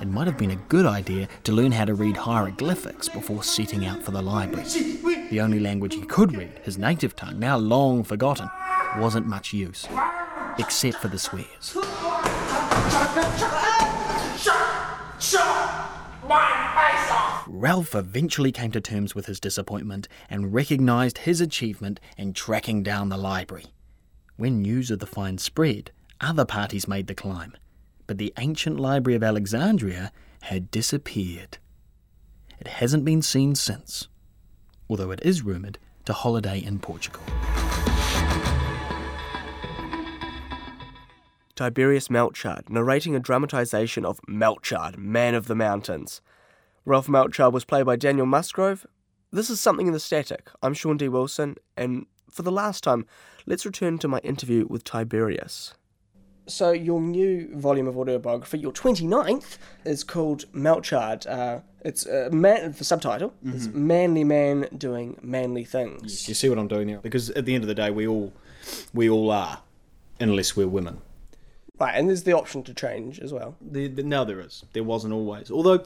It 0.00 0.08
might 0.08 0.26
have 0.26 0.38
been 0.38 0.50
a 0.50 0.56
good 0.56 0.86
idea 0.86 1.28
to 1.44 1.52
learn 1.52 1.72
how 1.72 1.84
to 1.84 1.94
read 1.94 2.16
hieroglyphics 2.16 3.06
before 3.10 3.42
setting 3.42 3.84
out 3.84 4.02
for 4.02 4.12
the 4.12 4.22
library. 4.22 4.66
The 5.28 5.42
only 5.42 5.60
language 5.60 5.94
he 5.94 6.00
could 6.00 6.34
read, 6.34 6.58
his 6.62 6.78
native 6.78 7.14
tongue, 7.14 7.38
now 7.38 7.58
long 7.58 8.02
forgotten, 8.02 8.48
wasn't 8.96 9.26
much 9.26 9.52
use, 9.52 9.86
except 10.58 10.96
for 10.96 11.08
the 11.08 11.18
swears. 11.18 11.76
Ralph 17.46 17.94
eventually 17.94 18.52
came 18.52 18.70
to 18.70 18.80
terms 18.80 19.14
with 19.14 19.26
his 19.26 19.38
disappointment 19.38 20.08
and 20.30 20.54
recognised 20.54 21.18
his 21.18 21.42
achievement 21.42 22.00
in 22.16 22.32
tracking 22.32 22.82
down 22.82 23.10
the 23.10 23.18
library. 23.18 23.66
When 24.36 24.62
news 24.62 24.90
of 24.90 24.98
the 24.98 25.06
find 25.06 25.38
spread, 25.38 25.90
other 26.22 26.46
parties 26.46 26.88
made 26.88 27.06
the 27.06 27.14
climb, 27.14 27.54
but 28.10 28.18
the 28.18 28.34
ancient 28.38 28.80
Library 28.80 29.14
of 29.14 29.22
Alexandria 29.22 30.10
had 30.40 30.68
disappeared. 30.72 31.58
It 32.58 32.66
hasn't 32.66 33.04
been 33.04 33.22
seen 33.22 33.54
since, 33.54 34.08
although 34.88 35.12
it 35.12 35.20
is 35.22 35.42
rumoured 35.42 35.78
to 36.06 36.12
holiday 36.12 36.58
in 36.58 36.80
Portugal. 36.80 37.22
Tiberius 41.54 42.08
Melchard, 42.08 42.68
narrating 42.68 43.14
a 43.14 43.20
dramatization 43.20 44.04
of 44.04 44.20
Melchard, 44.22 44.98
Man 44.98 45.36
of 45.36 45.46
the 45.46 45.54
Mountains. 45.54 46.20
Ralph 46.84 47.06
Melchard 47.06 47.52
was 47.52 47.64
played 47.64 47.86
by 47.86 47.94
Daniel 47.94 48.26
Musgrove. 48.26 48.84
This 49.30 49.50
is 49.50 49.60
Something 49.60 49.86
in 49.86 49.92
the 49.92 50.00
Static. 50.00 50.50
I'm 50.64 50.74
Shaun 50.74 50.96
D. 50.96 51.08
Wilson, 51.08 51.54
and 51.76 52.06
for 52.28 52.42
the 52.42 52.50
last 52.50 52.82
time, 52.82 53.06
let's 53.46 53.64
return 53.64 53.98
to 53.98 54.08
my 54.08 54.18
interview 54.24 54.66
with 54.68 54.82
Tiberius. 54.82 55.74
So, 56.50 56.72
your 56.72 57.00
new 57.00 57.48
volume 57.56 57.86
of 57.86 57.96
autobiography, 57.96 58.58
your 58.58 58.72
29th, 58.72 59.58
is 59.84 60.02
called 60.04 60.44
Melchard. 60.52 61.26
Uh, 61.26 61.60
it's 61.84 62.06
uh, 62.06 62.28
man, 62.32 62.72
the 62.72 62.84
subtitle 62.84 63.32
is 63.44 63.68
Manly 63.68 64.24
Man 64.24 64.68
Doing 64.76 65.18
Manly 65.22 65.64
Things. 65.64 66.28
You 66.28 66.34
see 66.34 66.48
what 66.48 66.58
I'm 66.58 66.68
doing 66.68 66.88
here? 66.88 66.98
Because 66.98 67.30
at 67.30 67.46
the 67.46 67.54
end 67.54 67.64
of 67.64 67.68
the 67.68 67.74
day, 67.74 67.90
we 67.90 68.06
all 68.06 68.32
we 68.92 69.08
all 69.08 69.30
are, 69.30 69.62
unless 70.18 70.56
we're 70.56 70.68
women. 70.68 71.00
Right, 71.78 71.94
and 71.94 72.08
there's 72.08 72.24
the 72.24 72.34
option 72.34 72.62
to 72.64 72.74
change 72.74 73.20
as 73.20 73.32
well. 73.32 73.56
The, 73.60 73.88
the, 73.88 74.02
now 74.02 74.24
there 74.24 74.40
is. 74.40 74.64
There 74.74 74.84
wasn't 74.84 75.14
always. 75.14 75.50
Although 75.50 75.82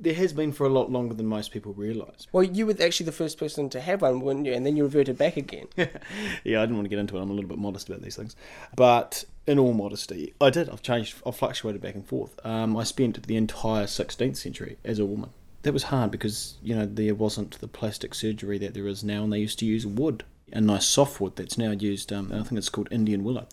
there 0.00 0.14
has 0.14 0.32
been 0.32 0.52
for 0.52 0.66
a 0.66 0.70
lot 0.70 0.90
longer 0.90 1.14
than 1.14 1.26
most 1.26 1.50
people 1.50 1.72
realise. 1.72 2.26
Well, 2.32 2.44
you 2.44 2.66
were 2.66 2.74
actually 2.80 3.06
the 3.06 3.12
first 3.12 3.38
person 3.38 3.68
to 3.70 3.80
have 3.80 4.02
one, 4.02 4.20
weren't 4.20 4.46
you? 4.46 4.52
And 4.52 4.64
then 4.64 4.76
you 4.76 4.84
reverted 4.84 5.18
back 5.18 5.36
again. 5.36 5.66
yeah, 5.76 6.58
I 6.58 6.62
didn't 6.62 6.76
want 6.76 6.84
to 6.84 6.88
get 6.88 6.98
into 6.98 7.16
it. 7.16 7.22
I'm 7.22 7.30
a 7.30 7.34
little 7.34 7.48
bit 7.48 7.58
modest 7.58 7.88
about 7.88 8.02
these 8.02 8.16
things. 8.16 8.36
But 8.76 9.24
in 9.46 9.58
all 9.58 9.72
modesty, 9.72 10.34
I 10.40 10.50
did. 10.50 10.68
I've 10.70 10.82
changed. 10.82 11.16
I've 11.26 11.36
fluctuated 11.36 11.80
back 11.80 11.94
and 11.94 12.06
forth. 12.06 12.38
Um, 12.44 12.76
I 12.76 12.84
spent 12.84 13.26
the 13.26 13.36
entire 13.36 13.86
16th 13.86 14.36
century 14.36 14.76
as 14.84 14.98
a 14.98 15.06
woman. 15.06 15.30
That 15.62 15.72
was 15.72 15.84
hard 15.84 16.10
because 16.12 16.56
you 16.62 16.74
know 16.74 16.86
there 16.86 17.14
wasn't 17.14 17.58
the 17.60 17.66
plastic 17.66 18.14
surgery 18.14 18.58
that 18.58 18.74
there 18.74 18.86
is 18.86 19.02
now, 19.02 19.24
and 19.24 19.32
they 19.32 19.40
used 19.40 19.58
to 19.58 19.66
use 19.66 19.86
wood, 19.86 20.24
a 20.52 20.60
nice 20.60 20.86
soft 20.86 21.20
wood 21.20 21.34
that's 21.36 21.58
now 21.58 21.72
used. 21.72 22.12
Um, 22.12 22.30
I 22.32 22.42
think 22.42 22.58
it's 22.58 22.68
called 22.68 22.88
Indian 22.92 23.24
willow, 23.24 23.46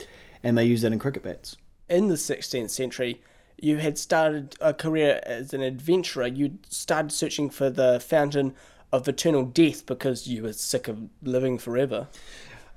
and 0.44 0.58
they 0.58 0.66
use 0.66 0.82
that 0.82 0.94
in 0.94 1.00
cricket 1.00 1.24
bats. 1.24 1.58
In 1.90 2.08
the 2.08 2.16
16th 2.16 2.70
century, 2.70 3.22
you 3.58 3.78
had 3.78 3.98
started 3.98 4.56
a 4.62 4.74
career 4.74 5.22
as 5.24 5.54
an 5.54 5.62
adventurer. 5.62 6.28
You 6.28 6.58
started 6.70 7.12
searching 7.12 7.50
for 7.50 7.70
the 7.70 8.00
fountain 8.00 8.54
of 8.92 9.08
eternal 9.08 9.46
death 9.46 9.86
because 9.86 10.28
you 10.28 10.44
were 10.44 10.54
sick 10.54 10.88
of 10.88 11.10
living 11.22 11.58
forever. 11.58 12.08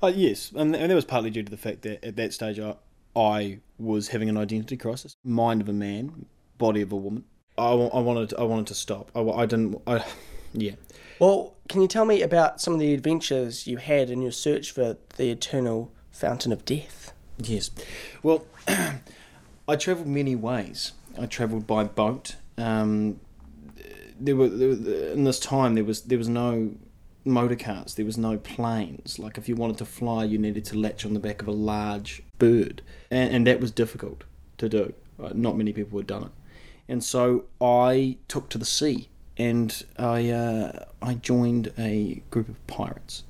Uh, 0.03 0.13
yes, 0.15 0.53
and, 0.55 0.75
and 0.75 0.91
that 0.91 0.95
was 0.95 1.05
partly 1.05 1.31
due 1.31 1.43
to 1.43 1.51
the 1.51 1.57
fact 1.57 1.83
that 1.83 2.05
at 2.05 2.17
that 2.17 2.33
stage 2.33 2.59
I, 2.61 2.77
I 3.17 3.59
was 3.79 4.09
having 4.09 4.29
an 4.29 4.37
identity 4.37 4.77
crisis. 4.77 5.17
Mind 5.25 5.61
of 5.61 5.69
a 5.69 5.73
man, 5.73 6.27
body 6.57 6.83
of 6.83 6.93
a 6.93 6.97
woman. 6.97 7.25
I, 7.57 7.73
I 7.73 8.01
wanted 8.01 8.35
I 8.39 8.45
wanted 8.45 8.69
to 8.69 8.75
stop. 8.75 9.11
I, 9.15 9.21
I 9.21 9.47
didn't. 9.47 9.83
I, 9.87 10.05
yeah. 10.53 10.73
Well, 11.19 11.55
can 11.69 11.83
you 11.83 11.89
tell 11.89 12.05
me 12.05 12.23
about 12.23 12.61
some 12.61 12.75
of 12.75 12.81
the 12.81 12.95
adventures 12.95 13.67
you 13.67 13.79
had 13.79 14.09
in 14.09 14.23
your 14.23 14.31
search 14.31 14.71
for 14.71 14.97
the 15.17 15.31
eternal 15.31 15.93
fountain 16.13 16.53
of 16.53 16.65
death? 16.65 17.13
Yes. 17.39 17.71
Well, 18.23 18.47
I 19.69 19.77
travelled 19.77 20.09
many 20.09 20.35
ways. 20.35 20.93
I 21.21 21.27
travelled 21.27 21.67
by 21.67 21.85
boat. 21.85 22.37
Um, 22.57 23.21
there 24.19 24.35
were, 24.35 24.47
in 24.47 25.25
this 25.25 25.39
time 25.39 25.75
there 25.75 25.85
was 25.85 26.03
there 26.03 26.19
was 26.19 26.29
no 26.29 26.75
motor 27.25 27.57
cars. 27.57 27.95
There 27.95 28.07
was 28.07 28.17
no 28.17 28.39
planes. 28.39 29.19
Like 29.19 29.37
if 29.37 29.49
you 29.49 29.57
wanted 29.57 29.79
to 29.79 29.85
fly, 29.85 30.25
you 30.25 30.39
needed 30.39 30.65
to 30.67 30.79
latch 30.79 31.05
on 31.05 31.13
the 31.13 31.21
back 31.21 31.43
of 31.43 31.49
a 31.49 31.53
large 31.53 32.23
bird, 32.39 32.83
and, 33.11 33.35
and 33.35 33.47
that 33.47 33.61
was 33.61 33.71
difficult 33.71 34.25
to 34.57 34.69
do. 34.69 34.95
Uh, 35.23 35.31
Not 35.35 35.57
many 35.57 35.73
people 35.73 35.99
had 35.99 36.07
done 36.07 36.25
it, 36.25 36.33
and 36.89 37.05
so 37.05 37.45
I 37.61 38.17
took 38.27 38.49
to 38.51 38.59
the 38.59 38.65
sea, 38.65 39.09
and 39.37 39.85
I 39.99 40.31
uh, 40.31 40.87
I 41.03 41.15
joined 41.15 41.73
a 41.77 42.23
group 42.31 42.49
of 42.49 42.67
pirates 42.67 43.25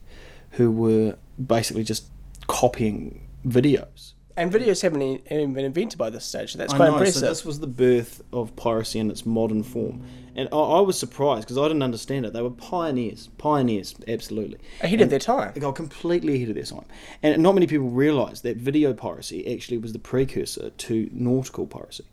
who 0.52 0.70
were 0.70 1.16
basically 1.44 1.84
just 1.84 2.04
copying 2.46 3.28
videos. 3.46 4.12
And 4.38 4.52
videos 4.52 4.82
haven't 4.82 5.02
even 5.02 5.52
been 5.52 5.64
invented 5.64 5.98
by 5.98 6.10
this 6.10 6.24
stage. 6.24 6.52
So 6.52 6.58
that's 6.58 6.72
quite 6.72 6.86
know, 6.86 6.94
impressive. 6.94 7.20
So 7.22 7.28
this 7.28 7.44
was 7.44 7.58
the 7.58 7.66
birth 7.66 8.22
of 8.32 8.54
piracy 8.54 9.00
in 9.00 9.10
its 9.10 9.26
modern 9.26 9.64
form, 9.64 10.04
and 10.36 10.48
I, 10.52 10.56
I 10.56 10.80
was 10.80 10.96
surprised 10.96 11.42
because 11.42 11.58
I 11.58 11.66
didn't 11.66 11.82
understand 11.82 12.24
it. 12.24 12.32
They 12.32 12.42
were 12.42 12.50
pioneers, 12.50 13.30
pioneers, 13.36 13.96
absolutely 14.06 14.58
Ahead 14.80 15.00
of 15.00 15.10
their 15.10 15.18
time. 15.18 15.50
They 15.54 15.60
got 15.60 15.74
completely 15.74 16.36
ahead 16.36 16.50
of 16.50 16.54
their 16.54 16.64
time, 16.64 16.84
and 17.20 17.42
not 17.42 17.54
many 17.54 17.66
people 17.66 17.88
realise 17.88 18.40
that 18.42 18.58
video 18.58 18.94
piracy 18.94 19.52
actually 19.52 19.78
was 19.78 19.92
the 19.92 19.98
precursor 19.98 20.70
to 20.70 21.10
nautical 21.12 21.66
piracy. 21.66 22.04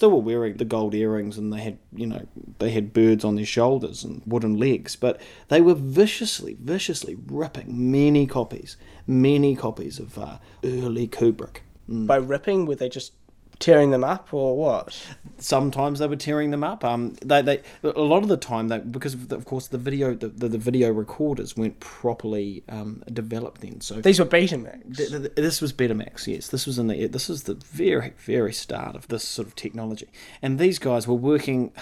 They 0.00 0.06
were 0.08 0.16
wearing 0.16 0.56
the 0.56 0.64
gold 0.64 0.94
earrings, 0.94 1.38
and 1.38 1.52
they 1.52 1.60
had, 1.60 1.78
you 1.92 2.06
know, 2.06 2.26
they 2.58 2.70
had 2.70 2.92
birds 2.92 3.24
on 3.24 3.36
their 3.36 3.46
shoulders 3.46 4.02
and 4.02 4.22
wooden 4.26 4.56
legs, 4.56 4.96
but 4.96 5.20
they 5.48 5.60
were 5.60 5.74
viciously, 5.74 6.56
viciously 6.60 7.16
ripping 7.26 7.90
many 7.90 8.26
copies, 8.26 8.76
many 9.06 9.54
copies 9.54 10.00
of 10.00 10.18
uh, 10.18 10.38
early 10.64 11.06
Kubrick. 11.06 11.62
By 11.88 12.16
ripping, 12.16 12.66
were 12.66 12.76
they 12.76 12.88
just 12.88 13.12
tearing 13.58 13.90
them 13.90 14.04
up 14.04 14.32
or 14.32 14.56
what? 14.56 14.96
sometimes 15.40 15.98
they 15.98 16.06
were 16.06 16.16
tearing 16.16 16.50
them 16.50 16.64
up. 16.64 16.84
Um, 16.84 17.14
they, 17.24 17.42
they 17.42 17.62
a 17.82 18.00
lot 18.00 18.22
of 18.22 18.28
the 18.28 18.36
time 18.36 18.68
they 18.68 18.78
because 18.78 19.14
of, 19.14 19.28
the, 19.28 19.36
of 19.36 19.44
course 19.44 19.68
the 19.68 19.78
video 19.78 20.14
the, 20.14 20.28
the, 20.28 20.48
the 20.48 20.58
video 20.58 20.90
recorders 20.92 21.56
weren't 21.56 21.78
properly 21.80 22.64
um, 22.68 23.02
developed 23.12 23.60
then. 23.60 23.80
So 23.80 24.00
These 24.00 24.18
were 24.18 24.26
Betamax. 24.26 24.96
th- 24.96 25.10
th- 25.10 25.34
this 25.34 25.60
was 25.60 25.72
Betamax. 25.72 26.26
Yes, 26.26 26.48
this 26.48 26.66
was 26.66 26.78
in 26.78 26.88
the 26.88 27.06
this 27.06 27.28
was 27.28 27.44
the 27.44 27.54
very 27.54 28.14
very 28.18 28.52
start 28.52 28.96
of 28.96 29.08
this 29.08 29.24
sort 29.24 29.48
of 29.48 29.54
technology, 29.54 30.08
and 30.42 30.58
these 30.58 30.78
guys 30.78 31.06
were 31.06 31.14
working 31.14 31.72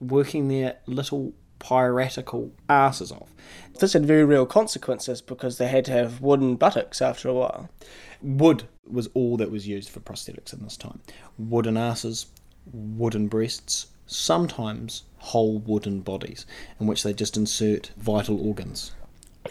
working 0.00 0.48
their 0.48 0.76
little 0.86 1.32
piratical 1.58 2.52
asses 2.68 3.10
off. 3.12 3.30
This 3.78 3.92
had 3.92 4.06
very 4.06 4.24
real 4.24 4.46
consequences 4.46 5.20
because 5.20 5.58
they 5.58 5.68
had 5.68 5.84
to 5.86 5.92
have 5.92 6.20
wooden 6.20 6.56
buttocks 6.56 7.02
after 7.02 7.28
a 7.28 7.34
while. 7.34 7.68
Wood 8.22 8.68
was 8.86 9.08
all 9.14 9.36
that 9.38 9.50
was 9.50 9.66
used 9.66 9.88
for 9.88 10.00
prosthetics 10.00 10.52
in 10.52 10.62
this 10.62 10.76
time. 10.76 11.00
Wooden 11.38 11.76
asses, 11.76 12.26
wooden 12.72 13.28
breasts, 13.28 13.88
sometimes 14.06 15.04
whole 15.18 15.58
wooden 15.58 16.00
bodies 16.00 16.46
in 16.78 16.86
which 16.86 17.02
they 17.02 17.14
just 17.14 17.36
insert 17.36 17.90
vital 17.96 18.46
organs. 18.46 18.92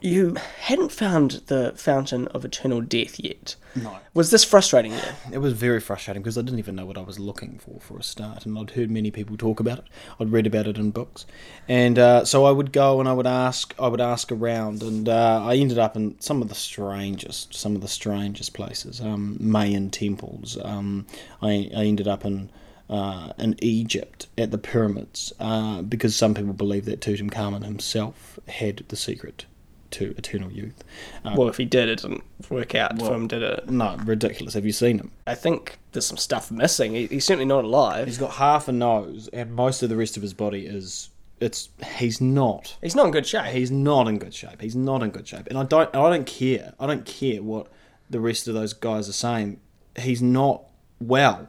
You 0.02 0.36
hadn't 0.60 0.92
found 0.92 1.44
the 1.48 1.74
fountain 1.76 2.28
of 2.30 2.44
eternal 2.44 2.82
death 2.82 3.20
yet. 3.20 3.56
No. 3.76 3.98
Was 4.14 4.32
this 4.32 4.44
frustrating 4.44 4.92
you? 4.92 5.00
It 5.32 5.38
was 5.38 5.54
very 5.54 5.80
frustrating 5.80 6.24
because 6.24 6.38
I 6.38 6.42
didn't 6.42 6.60
even 6.60 6.76
know 6.76 6.86
what 6.86 6.98
I 6.98 7.02
was 7.02 7.20
looking 7.20 7.60
for 7.60 7.80
for 7.80 7.98
a 7.98 8.04
start, 8.04 8.46
and 8.46 8.58
I'd 8.58 8.72
heard 8.72 8.90
many 8.90 9.12
people 9.12 9.38
talk 9.38 9.60
about 9.60 9.80
it. 9.80 9.86
I'd 10.20 10.32
read 10.32 10.48
about 10.48 10.68
it 10.68 10.78
in 10.78 10.92
books, 10.92 11.26
and 11.68 12.00
uh, 12.00 12.26
so 12.26 12.46
I 12.46 12.52
would 12.52 12.74
go 12.74 13.00
and 13.00 13.08
I 13.08 13.14
would 13.14 13.28
ask, 13.28 13.74
I 13.80 13.88
would 13.88 14.02
ask 14.02 14.32
around, 14.32 14.82
and 14.82 15.08
uh, 15.08 15.46
I 15.46 15.56
ended 15.56 15.78
up 15.78 15.96
in 15.96 16.20
some 16.20 16.42
of 16.42 16.50
the 16.50 16.56
strangest, 16.56 17.54
some 17.54 17.76
of 17.76 17.82
the 17.82 17.88
strangest 17.88 18.54
places, 18.54 19.00
um, 19.00 19.38
Mayan 19.40 19.90
temples. 19.90 20.58
Um, 20.64 21.06
I, 21.42 21.70
I 21.76 21.86
ended 21.86 22.08
up 22.08 22.26
in 22.26 22.50
uh, 22.90 23.34
in 23.38 23.56
Egypt 23.62 24.28
at 24.38 24.52
the 24.52 24.58
pyramids 24.58 25.34
uh, 25.40 25.82
because 25.82 26.16
some 26.16 26.34
people 26.34 26.54
believe 26.54 26.86
that 26.86 27.00
Tutankhamun 27.00 27.64
himself 27.64 28.40
had 28.48 28.84
the 28.90 28.96
secret 28.96 29.46
to 29.94 30.14
eternal 30.18 30.52
youth. 30.52 30.84
Uh, 31.24 31.36
Well, 31.38 31.48
if 31.50 31.58
he 31.58 31.66
did, 31.66 31.90
it 31.90 32.02
didn't 32.02 32.24
work 32.50 32.76
out 32.76 33.00
for 33.00 33.14
him, 33.14 33.28
did 33.28 33.42
it? 33.42 33.70
no, 33.70 33.96
ridiculous. 34.04 34.54
Have 34.54 34.66
you 34.66 34.72
seen 34.72 35.00
him? 35.00 35.12
I 35.26 35.36
think 35.36 35.78
there's 35.92 36.06
some 36.06 36.18
stuff 36.18 36.52
missing. 36.52 36.94
He, 36.94 37.08
he's 37.08 37.26
certainly 37.26 37.46
not 37.46 37.64
alive. 37.64 38.08
He's 38.08 38.18
got 38.18 38.32
half 38.34 38.68
a 38.68 38.72
nose, 38.72 39.30
and 39.34 39.54
most 39.54 39.82
of 39.84 39.90
the 39.90 39.96
rest 39.96 40.18
of 40.18 40.22
his 40.24 40.34
body 40.34 40.66
is. 40.66 41.10
It's 41.40 41.70
he's 41.98 42.22
not. 42.22 42.78
He's 42.82 42.96
not 42.96 43.08
in 43.08 43.12
good 43.12 43.26
shape. 43.28 43.48
He's 43.48 43.72
not 43.72 44.08
in 44.08 44.18
good 44.18 44.34
shape. 44.34 44.62
He's 44.62 44.76
not 44.76 45.04
in 45.04 45.10
good 45.10 45.28
shape, 45.28 45.48
and 45.48 45.58
I 45.58 45.64
don't. 45.64 45.94
I 45.96 46.10
don't 46.10 46.26
care. 46.28 46.74
I 46.80 46.88
don't 46.88 47.06
care 47.06 47.42
what 47.44 47.68
the 48.10 48.20
rest 48.20 48.48
of 48.48 48.54
those 48.54 48.72
guys 48.74 49.10
are 49.10 49.14
saying. 49.14 49.60
He's 49.98 50.22
not 50.22 50.64
well. 51.02 51.48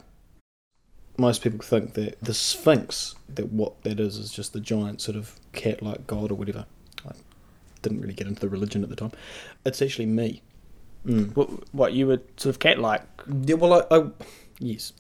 Most 1.16 1.42
people 1.42 1.61
think 1.61 1.94
that 1.94 2.20
the 2.20 2.35
Sphinx, 2.35 3.14
that 3.28 3.52
what 3.52 3.83
that 3.85 4.00
is, 4.00 4.16
is 4.16 4.33
just 4.33 4.52
the 4.52 4.59
giant 4.61 5.00
sort 5.00 5.16
of 5.16 5.38
cat-like 5.52 6.09
god 6.09 6.33
or 6.33 6.35
whatever. 6.35 6.66
Didn't 7.85 8.01
really 8.01 8.14
get 8.14 8.27
into 8.27 8.40
the 8.40 8.49
religion 8.49 8.83
at 8.83 8.88
the 8.90 8.97
time. 8.97 9.12
It's 9.64 9.81
actually 9.81 10.07
me. 10.07 10.42
Mm. 11.07 11.37
What, 11.37 11.75
what 11.75 11.92
you 11.92 12.07
were 12.07 12.20
sort 12.37 12.55
of 12.55 12.59
cat-like. 12.59 13.03
Yeah, 13.44 13.57
well, 13.57 13.75
I, 13.75 13.97
I 13.97 14.11
yes, 14.59 14.92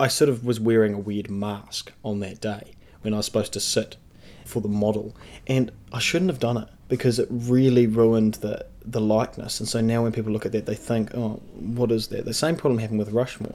I 0.00 0.08
sort 0.08 0.28
of 0.28 0.44
was 0.44 0.58
wearing 0.58 0.92
a 0.94 0.98
weird 0.98 1.30
mask 1.30 1.92
on 2.02 2.20
that 2.20 2.40
day 2.40 2.74
when 3.02 3.14
I 3.14 3.18
was 3.18 3.26
supposed 3.26 3.52
to 3.52 3.60
sit 3.60 3.96
for 4.44 4.60
the 4.60 4.68
model, 4.68 5.16
and 5.46 5.70
I 5.92 6.00
shouldn't 6.00 6.30
have 6.30 6.40
done 6.40 6.56
it 6.56 6.68
because 6.88 7.18
it 7.18 7.28
really 7.30 7.86
ruined 7.86 8.34
the 8.34 8.66
the 8.84 9.00
likeness. 9.00 9.60
And 9.60 9.68
so 9.68 9.80
now 9.80 10.02
when 10.02 10.12
people 10.12 10.32
look 10.32 10.44
at 10.44 10.52
that, 10.52 10.66
they 10.66 10.74
think, 10.74 11.14
"Oh, 11.14 11.40
what 11.54 11.92
is 11.92 12.08
that?" 12.08 12.24
The 12.24 12.34
same 12.34 12.56
problem 12.56 12.78
happened 12.78 12.98
with 12.98 13.12
Rushmore. 13.12 13.54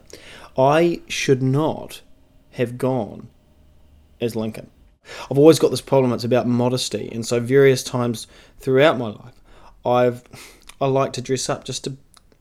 I 0.57 1.01
should 1.07 1.43
not 1.43 2.01
have 2.51 2.77
gone 2.77 3.27
as 4.21 4.35
Lincoln. 4.35 4.71
I've 5.29 5.37
always 5.37 5.59
got 5.59 5.71
this 5.71 5.81
problem. 5.81 6.13
It's 6.13 6.23
about 6.23 6.47
modesty, 6.47 7.09
and 7.11 7.25
so 7.25 7.39
various 7.39 7.83
times 7.83 8.27
throughout 8.59 8.97
my 8.97 9.09
life, 9.09 9.41
I've 9.85 10.23
I 10.81 10.87
like 10.87 11.13
to 11.13 11.21
dress 11.21 11.49
up 11.49 11.65
just 11.65 11.83
to 11.85 11.97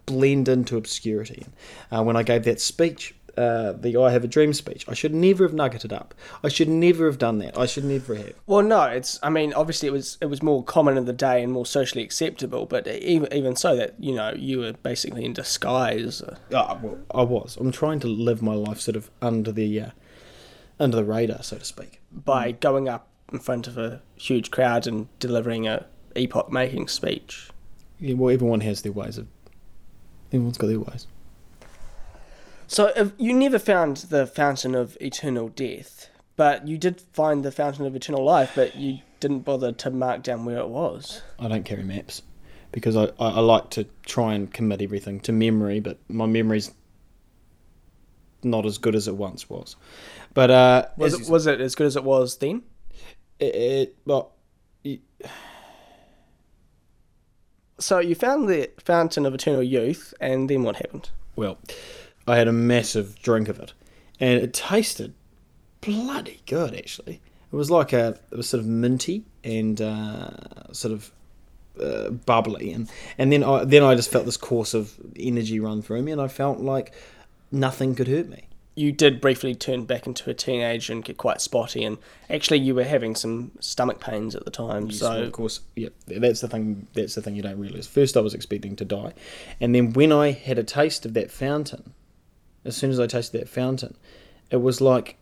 blend 0.07 0.49
into 0.49 0.77
obscurity. 0.77 1.47
Uh, 1.91 2.03
when 2.03 2.17
I 2.17 2.23
gave 2.23 2.45
that 2.45 2.61
speech, 2.61 3.15
uh, 3.37 3.73
the 3.73 3.97
"I 3.97 4.11
Have 4.11 4.25
a 4.25 4.29
Dream" 4.29 4.53
speech, 4.53 4.85
I 4.89 4.95
should 4.95 5.15
never 5.15 5.45
have 5.45 5.55
nuggeted 5.55 5.93
up. 5.93 6.15
I 6.43 6.49
should 6.49 6.69
never 6.69 7.07
have 7.07 7.19
done 7.19 7.39
that. 7.39 7.57
I 7.57 7.67
should 7.67 7.85
never 7.85 8.17
have. 8.17 8.33
Well, 8.47 8.63
no, 8.63 8.83
it's. 8.85 9.19
I 9.23 9.31
mean, 9.31 9.53
obviously, 9.53 9.87
it 9.89 9.93
was 9.93 10.19
it 10.21 10.27
was 10.27 10.43
more 10.43 10.65
common 10.65 10.97
in 10.97 11.05
the 11.05 11.13
day 11.13 11.43
and 11.43 11.53
more 11.53 11.67
socially 11.67 12.03
acceptable. 12.03 12.67
But 12.67 12.89
even 12.89 13.33
even 13.33 13.55
so, 13.55 13.77
that 13.77 13.95
you 13.99 14.15
know, 14.15 14.33
you 14.35 14.59
were 14.59 14.73
basically 14.73 15.25
in 15.25 15.35
disguise. 15.35 16.23
Well, 16.83 16.99
I 17.13 17.23
was. 17.23 17.57
I'm 17.61 17.71
trying 17.71 18.01
to 18.01 18.09
live 18.09 18.43
my 18.43 18.55
life 18.55 18.81
sort 18.81 18.97
of 18.97 19.11
under 19.23 19.53
the 19.53 19.81
uh, 19.81 19.91
under 20.81 20.97
the 20.97 21.05
radar, 21.05 21.43
so 21.43 21.59
to 21.59 21.65
speak. 21.65 22.01
by 22.13 22.53
going 22.53 22.89
up 22.89 23.09
in 23.33 23.39
front 23.39 23.67
of 23.67 23.77
a 23.77 24.01
huge 24.17 24.51
crowd 24.51 24.87
and 24.87 25.09
delivering 25.19 25.67
a 25.67 25.87
epoch-making 26.15 26.89
speech. 26.89 27.51
Yeah, 28.01 28.15
well, 28.15 28.33
everyone 28.33 28.61
has 28.61 28.83
their 28.83 28.93
ways 28.93 29.19
of. 29.19 29.27
Everyone's 30.33 30.59
got 30.59 30.69
their 30.69 30.81
ways. 30.81 31.07
So 32.67 32.93
if 32.97 33.13
you 33.19 33.33
never 33.33 33.59
found 33.59 33.97
the 33.97 34.27
fountain 34.27 34.75
of 34.75 34.97
eternal 35.01 35.49
death, 35.49 36.11
but 36.37 36.69
you 36.69 36.79
did 36.79 37.01
find 37.01 37.45
the 37.45 37.51
fountain 37.51 37.87
of 37.87 37.97
eternal 37.97 38.25
life, 38.25 38.53
but 38.55 38.77
you 38.77 38.99
didn't 39.21 39.41
bother 39.41 39.73
to 39.73 39.91
mark 39.91 40.23
down 40.23 40.45
where 40.45 40.59
it 40.59 40.69
was. 40.69 41.23
I 41.39 41.49
don't 41.49 41.65
carry 41.65 41.83
maps 41.83 42.23
because 42.71 42.95
I, 42.97 43.05
I, 43.19 43.31
I 43.31 43.41
like 43.41 43.71
to 43.71 43.87
try 44.05 44.35
and 44.35 44.53
commit 44.53 44.83
everything 44.83 45.21
to 45.21 45.33
memory, 45.33 45.81
but 45.81 45.99
my 46.09 46.27
memory's 46.27 46.71
not 48.43 48.67
as 48.67 48.79
good 48.79 48.95
as 48.95 49.09
it 49.09 49.17
once 49.17 49.49
was. 49.51 49.75
But 50.39 50.51
uh, 50.53 50.87
Was 50.97 51.15
it 51.15 51.29
was 51.29 51.49
it 51.49 51.61
as 51.61 51.75
good 51.75 51.89
as 51.89 51.97
it 51.97 52.05
was 52.05 52.37
then? 52.37 52.63
it, 53.41 53.55
it 53.57 53.97
well, 54.05 54.35
So 57.81 57.99
you 57.99 58.15
found 58.15 58.49
the 58.49 58.71
fountain 58.79 59.27
of 59.27 59.35
eternal 59.35 59.65
youth, 59.65 60.15
and 60.21 60.49
then 60.49 60.63
what 60.63 60.77
happened? 60.77 61.11
well, 61.35 61.59
I 62.29 62.37
had 62.37 62.47
a 62.47 62.53
massive 62.53 63.21
drink 63.21 63.49
of 63.49 63.59
it, 63.59 63.73
and 64.21 64.41
it 64.41 64.53
tasted 64.55 65.15
bloody 65.81 66.41
good. 66.47 66.73
Actually, 66.73 67.21
it 67.53 67.57
was 67.57 67.69
like 67.69 67.93
a 67.93 68.21
it 68.31 68.37
was 68.37 68.49
sort 68.49 68.61
of 68.61 68.67
minty 68.69 69.25
and 69.43 69.81
uh, 69.81 70.73
sort 70.73 70.93
of 70.95 71.11
uh, 71.83 72.11
bubbly, 72.11 72.71
and 72.73 72.89
and 73.19 73.33
then 73.33 73.43
I 73.43 73.65
then 73.65 73.83
I 73.83 73.97
just 73.97 74.13
felt 74.13 74.25
this 74.25 74.37
course 74.37 74.73
of 74.73 74.95
energy 75.19 75.59
run 75.59 75.83
through 75.83 76.03
me, 76.03 76.13
and 76.13 76.21
I 76.21 76.29
felt 76.29 76.61
like 76.61 76.93
nothing 77.51 77.97
could 77.97 78.07
hurt 78.07 78.29
me. 78.29 78.48
You 78.79 78.93
did 78.93 79.21
briefly 79.21 79.55
turn 79.55 79.85
back 79.85 80.07
into 80.07 80.31
a 80.31 80.35
teenager 80.35 80.93
and 80.93 81.05
get 81.05 81.17
quite 81.17 81.41
spotty, 81.41 81.85
and 81.85 81.99
actually 82.31 82.59
you 82.59 82.75
were 82.75 82.85
having 82.85 83.15
some 83.17 83.51
stomach 83.61 84.01
pains 84.01 84.35
at 84.37 84.45
the 84.45 84.51
time. 84.51 84.87
Yes, 84.87 84.99
so 85.01 85.23
of 85.23 85.33
course, 85.33 85.61
yeah, 85.75 85.89
that's 86.07 86.41
the 86.41 86.49
thing. 86.49 86.87
That's 86.95 87.15
the 87.15 87.23
thing 87.23 87.35
you 87.35 87.43
don't 87.43 87.59
realize. 87.59 87.87
First, 87.87 88.17
I 88.17 88.21
was 88.21 88.35
expecting 88.35 88.77
to 88.77 88.85
die, 88.85 89.15
and 89.61 89.75
then 89.75 89.93
when 89.93 90.13
I 90.13 90.31
had 90.31 90.59
a 90.59 90.65
taste 90.65 91.05
of 91.05 91.15
that 91.15 91.31
fountain, 91.31 91.93
as 92.65 92.77
soon 92.77 92.91
as 92.91 93.01
I 93.01 93.07
tasted 93.07 93.41
that 93.41 93.49
fountain, 93.49 93.97
it 94.51 94.59
was 94.59 94.81
like, 94.81 95.17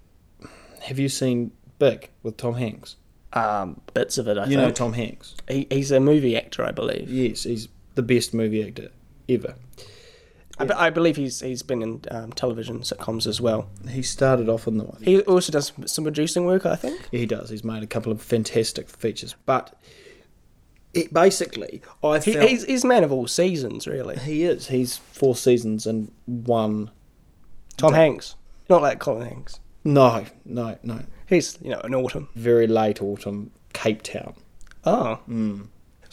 have 0.82 0.98
you 0.98 1.08
seen 1.08 1.52
Big 1.78 2.10
with 2.22 2.36
Tom 2.36 2.54
Hanks? 2.54 2.96
um, 3.32 3.80
bits 3.92 4.18
of 4.18 4.28
it, 4.28 4.38
I 4.38 4.44
you 4.44 4.50
think. 4.50 4.60
know 4.60 4.70
Tom 4.70 4.92
Hanks. 4.94 5.34
He, 5.48 5.66
he's 5.70 5.90
a 5.90 6.00
movie 6.00 6.36
actor, 6.36 6.64
I 6.64 6.72
believe. 6.72 7.10
Yes, 7.10 7.42
he's 7.42 7.68
the 7.94 8.02
best 8.02 8.32
movie 8.32 8.66
actor 8.66 8.90
ever. 9.28 9.54
I, 10.58 10.64
be- 10.64 10.72
I 10.72 10.90
believe 10.90 11.16
he's 11.16 11.40
he's 11.40 11.62
been 11.62 11.82
in 11.82 12.00
um, 12.10 12.32
television 12.32 12.80
sitcoms 12.80 13.26
as 13.26 13.40
well. 13.40 13.68
He 13.90 14.02
started 14.02 14.48
off 14.48 14.66
in 14.66 14.78
the 14.78 14.84
one. 14.84 15.02
He 15.02 15.20
also 15.22 15.52
does 15.52 15.72
some 15.86 16.04
producing 16.04 16.46
work, 16.46 16.64
I 16.64 16.76
think. 16.76 17.08
Yeah, 17.12 17.20
he 17.20 17.26
does. 17.26 17.50
He's 17.50 17.62
made 17.64 17.82
a 17.82 17.86
couple 17.86 18.10
of 18.10 18.22
fantastic 18.22 18.88
features, 18.88 19.34
but 19.44 19.78
it 20.94 21.12
basically, 21.12 21.82
I 22.02 22.18
He, 22.20 22.32
felt 22.32 22.48
he's, 22.48 22.64
he's 22.64 22.84
man 22.84 23.04
of 23.04 23.12
all 23.12 23.26
seasons, 23.26 23.86
really. 23.86 24.16
he 24.18 24.44
is. 24.44 24.68
He's 24.68 24.96
four 24.96 25.36
seasons 25.36 25.86
and 25.86 26.10
one. 26.24 26.90
Tom 27.76 27.92
Hanks, 27.92 28.34
not 28.70 28.80
like 28.80 28.98
Colin 28.98 29.28
Hanks. 29.28 29.60
No, 29.84 30.24
no, 30.46 30.78
no. 30.82 31.02
He's 31.28 31.58
you 31.60 31.70
know 31.70 31.80
an 31.84 31.94
autumn. 31.94 32.28
Very 32.34 32.66
late 32.66 33.02
autumn, 33.02 33.50
Cape 33.74 34.02
Town. 34.02 34.34
Oh, 34.84 35.20
Mm. 35.28 35.66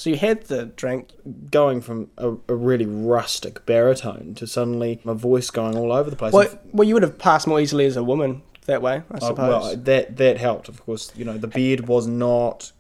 So 0.04 0.10
you 0.10 0.18
had 0.18 0.44
the 0.48 0.66
drink. 0.66 1.12
Going 1.50 1.80
from 1.80 2.10
a, 2.18 2.32
a 2.50 2.56
really 2.56 2.86
rustic 2.86 3.66
baritone 3.66 4.34
to 4.36 4.46
suddenly 4.46 5.00
my 5.06 5.14
voice 5.14 5.50
going 5.50 5.78
all 5.78 5.94
over 5.94 6.10
the 6.10 6.18
place. 6.18 6.34
Well, 6.34 6.60
well, 6.74 6.86
you 6.86 6.94
would 6.96 7.04
have 7.04 7.18
passed 7.18 7.48
more 7.48 7.62
easily 7.62 7.86
as 7.86 7.96
a 7.96 8.04
woman 8.04 8.42
that 8.66 8.82
way, 8.82 9.04
I 9.10 9.16
Uh, 9.16 9.20
suppose. 9.22 9.38
well, 9.38 9.78
that 9.78 10.18
that 10.18 10.38
helped, 10.38 10.68
of 10.68 10.86
course. 10.86 11.10
You 11.16 11.24
know, 11.24 11.38
the 11.38 11.48
beard 11.48 11.88
was 11.88 12.06
not 12.06 12.74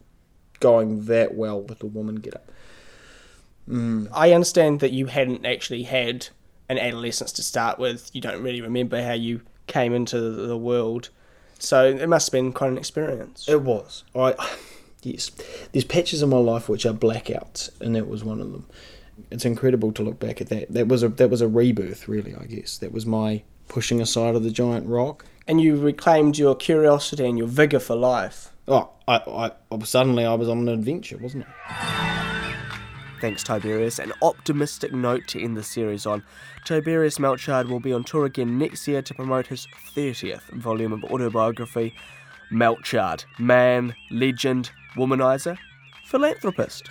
going 0.60 1.06
that 1.06 1.34
well 1.36 1.62
with 1.62 1.80
the 1.80 1.86
woman 1.86 2.16
get 2.16 2.36
up. 2.36 2.52
I 4.14 4.34
understand 4.34 4.82
that 4.82 4.92
you 4.92 5.06
hadn't 5.06 5.46
actually 5.46 5.84
had 5.84 6.28
an 6.68 6.78
adolescence 6.78 7.32
to 7.34 7.44
start 7.44 7.80
with. 7.80 8.12
You 8.14 8.20
don't 8.20 8.44
really 8.44 8.60
remember 8.60 9.02
how 9.02 9.14
you 9.14 9.40
came 9.68 9.94
into 9.94 10.20
the 10.20 10.58
world, 10.58 11.08
so 11.58 11.86
it 11.86 12.10
must 12.10 12.28
have 12.28 12.34
been 12.34 12.52
quite 12.52 12.72
an 12.72 12.78
experience. 12.78 13.48
It 13.48 13.62
was. 13.62 14.04
I 14.14 14.36
yes. 15.06 15.32
There's 15.72 15.86
patches 15.86 16.22
in 16.22 16.30
my 16.30 16.38
life 16.38 16.70
which 16.70 16.86
are 16.86 16.94
blackouts, 16.94 17.70
and 17.82 17.96
that 17.96 18.08
was 18.08 18.24
one 18.24 18.40
of 18.40 18.52
them. 18.52 18.66
It's 19.32 19.46
incredible 19.46 19.92
to 19.94 20.04
look 20.04 20.20
back 20.20 20.42
at 20.42 20.50
that. 20.50 20.74
That 20.74 20.88
was 20.88 21.04
a 21.04 21.10
that 21.10 21.30
was 21.30 21.42
a 21.42 21.48
rebirth, 21.48 22.08
really. 22.08 22.36
I 22.36 22.46
guess 22.46 22.78
that 22.80 22.92
was 22.92 23.06
my 23.06 23.44
pushing 23.68 24.02
aside 24.02 24.36
of 24.36 24.44
the 24.44 24.52
giant 24.52 24.88
rock. 24.88 25.26
And 25.48 25.62
you 25.62 25.76
reclaimed 25.76 26.38
your 26.38 26.56
curiosity 26.56 27.26
and 27.26 27.38
your 27.38 27.48
vigor 27.48 27.80
for 27.80 27.96
life. 27.96 28.54
Oh, 28.68 28.92
I, 29.08 29.52
I 29.72 29.84
suddenly 29.84 30.26
I 30.26 30.36
was 30.36 30.48
on 30.48 30.60
an 30.60 30.70
adventure, 30.70 31.18
wasn't 31.18 31.46
I? 31.68 32.14
Thanks, 33.24 33.42
Tiberius. 33.42 34.00
An 34.00 34.12
optimistic 34.22 34.92
note 34.94 35.28
to 35.28 35.42
end 35.42 35.56
the 35.56 35.64
series 35.64 36.06
on. 36.06 36.24
Tiberius 36.66 37.20
Melchard 37.20 37.70
will 37.70 37.80
be 37.80 37.94
on 37.94 38.04
tour 38.04 38.26
again 38.26 38.58
next 38.58 38.86
year 38.86 39.02
to 39.02 39.14
promote 39.14 39.48
his 39.48 39.66
30th 39.96 40.50
volume 40.52 40.92
of 40.92 41.06
autobiography, 41.06 41.94
Melchard, 42.52 43.26
man, 43.40 43.96
legend, 44.12 44.72
womanizer, 44.96 45.58
philanthropist. 46.06 46.90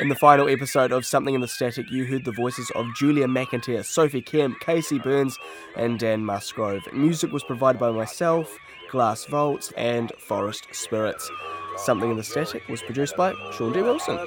In 0.00 0.08
the 0.08 0.16
final 0.16 0.48
episode 0.48 0.90
of 0.90 1.06
Something 1.06 1.34
in 1.34 1.40
the 1.40 1.48
Static, 1.48 1.90
you 1.90 2.04
heard 2.04 2.24
the 2.24 2.32
voices 2.32 2.70
of 2.74 2.86
Julia 2.96 3.26
McEnteer, 3.26 3.84
Sophie 3.84 4.22
Kemp, 4.22 4.58
K.C. 4.60 4.98
Burns, 4.98 5.38
and 5.76 6.00
Dan 6.00 6.24
Musgrove. 6.24 6.82
Music 6.92 7.30
was 7.30 7.44
provided 7.44 7.78
by 7.78 7.92
myself, 7.92 8.58
Glass 8.90 9.24
Vaults, 9.26 9.72
and 9.76 10.12
Forest 10.18 10.66
Spirits. 10.72 11.30
Something 11.76 12.10
in 12.10 12.16
the 12.16 12.24
Static 12.24 12.66
was 12.68 12.82
produced 12.82 13.16
by 13.16 13.34
Shaun 13.52 13.72
D. 13.72 13.82
Wilson. 13.82 14.18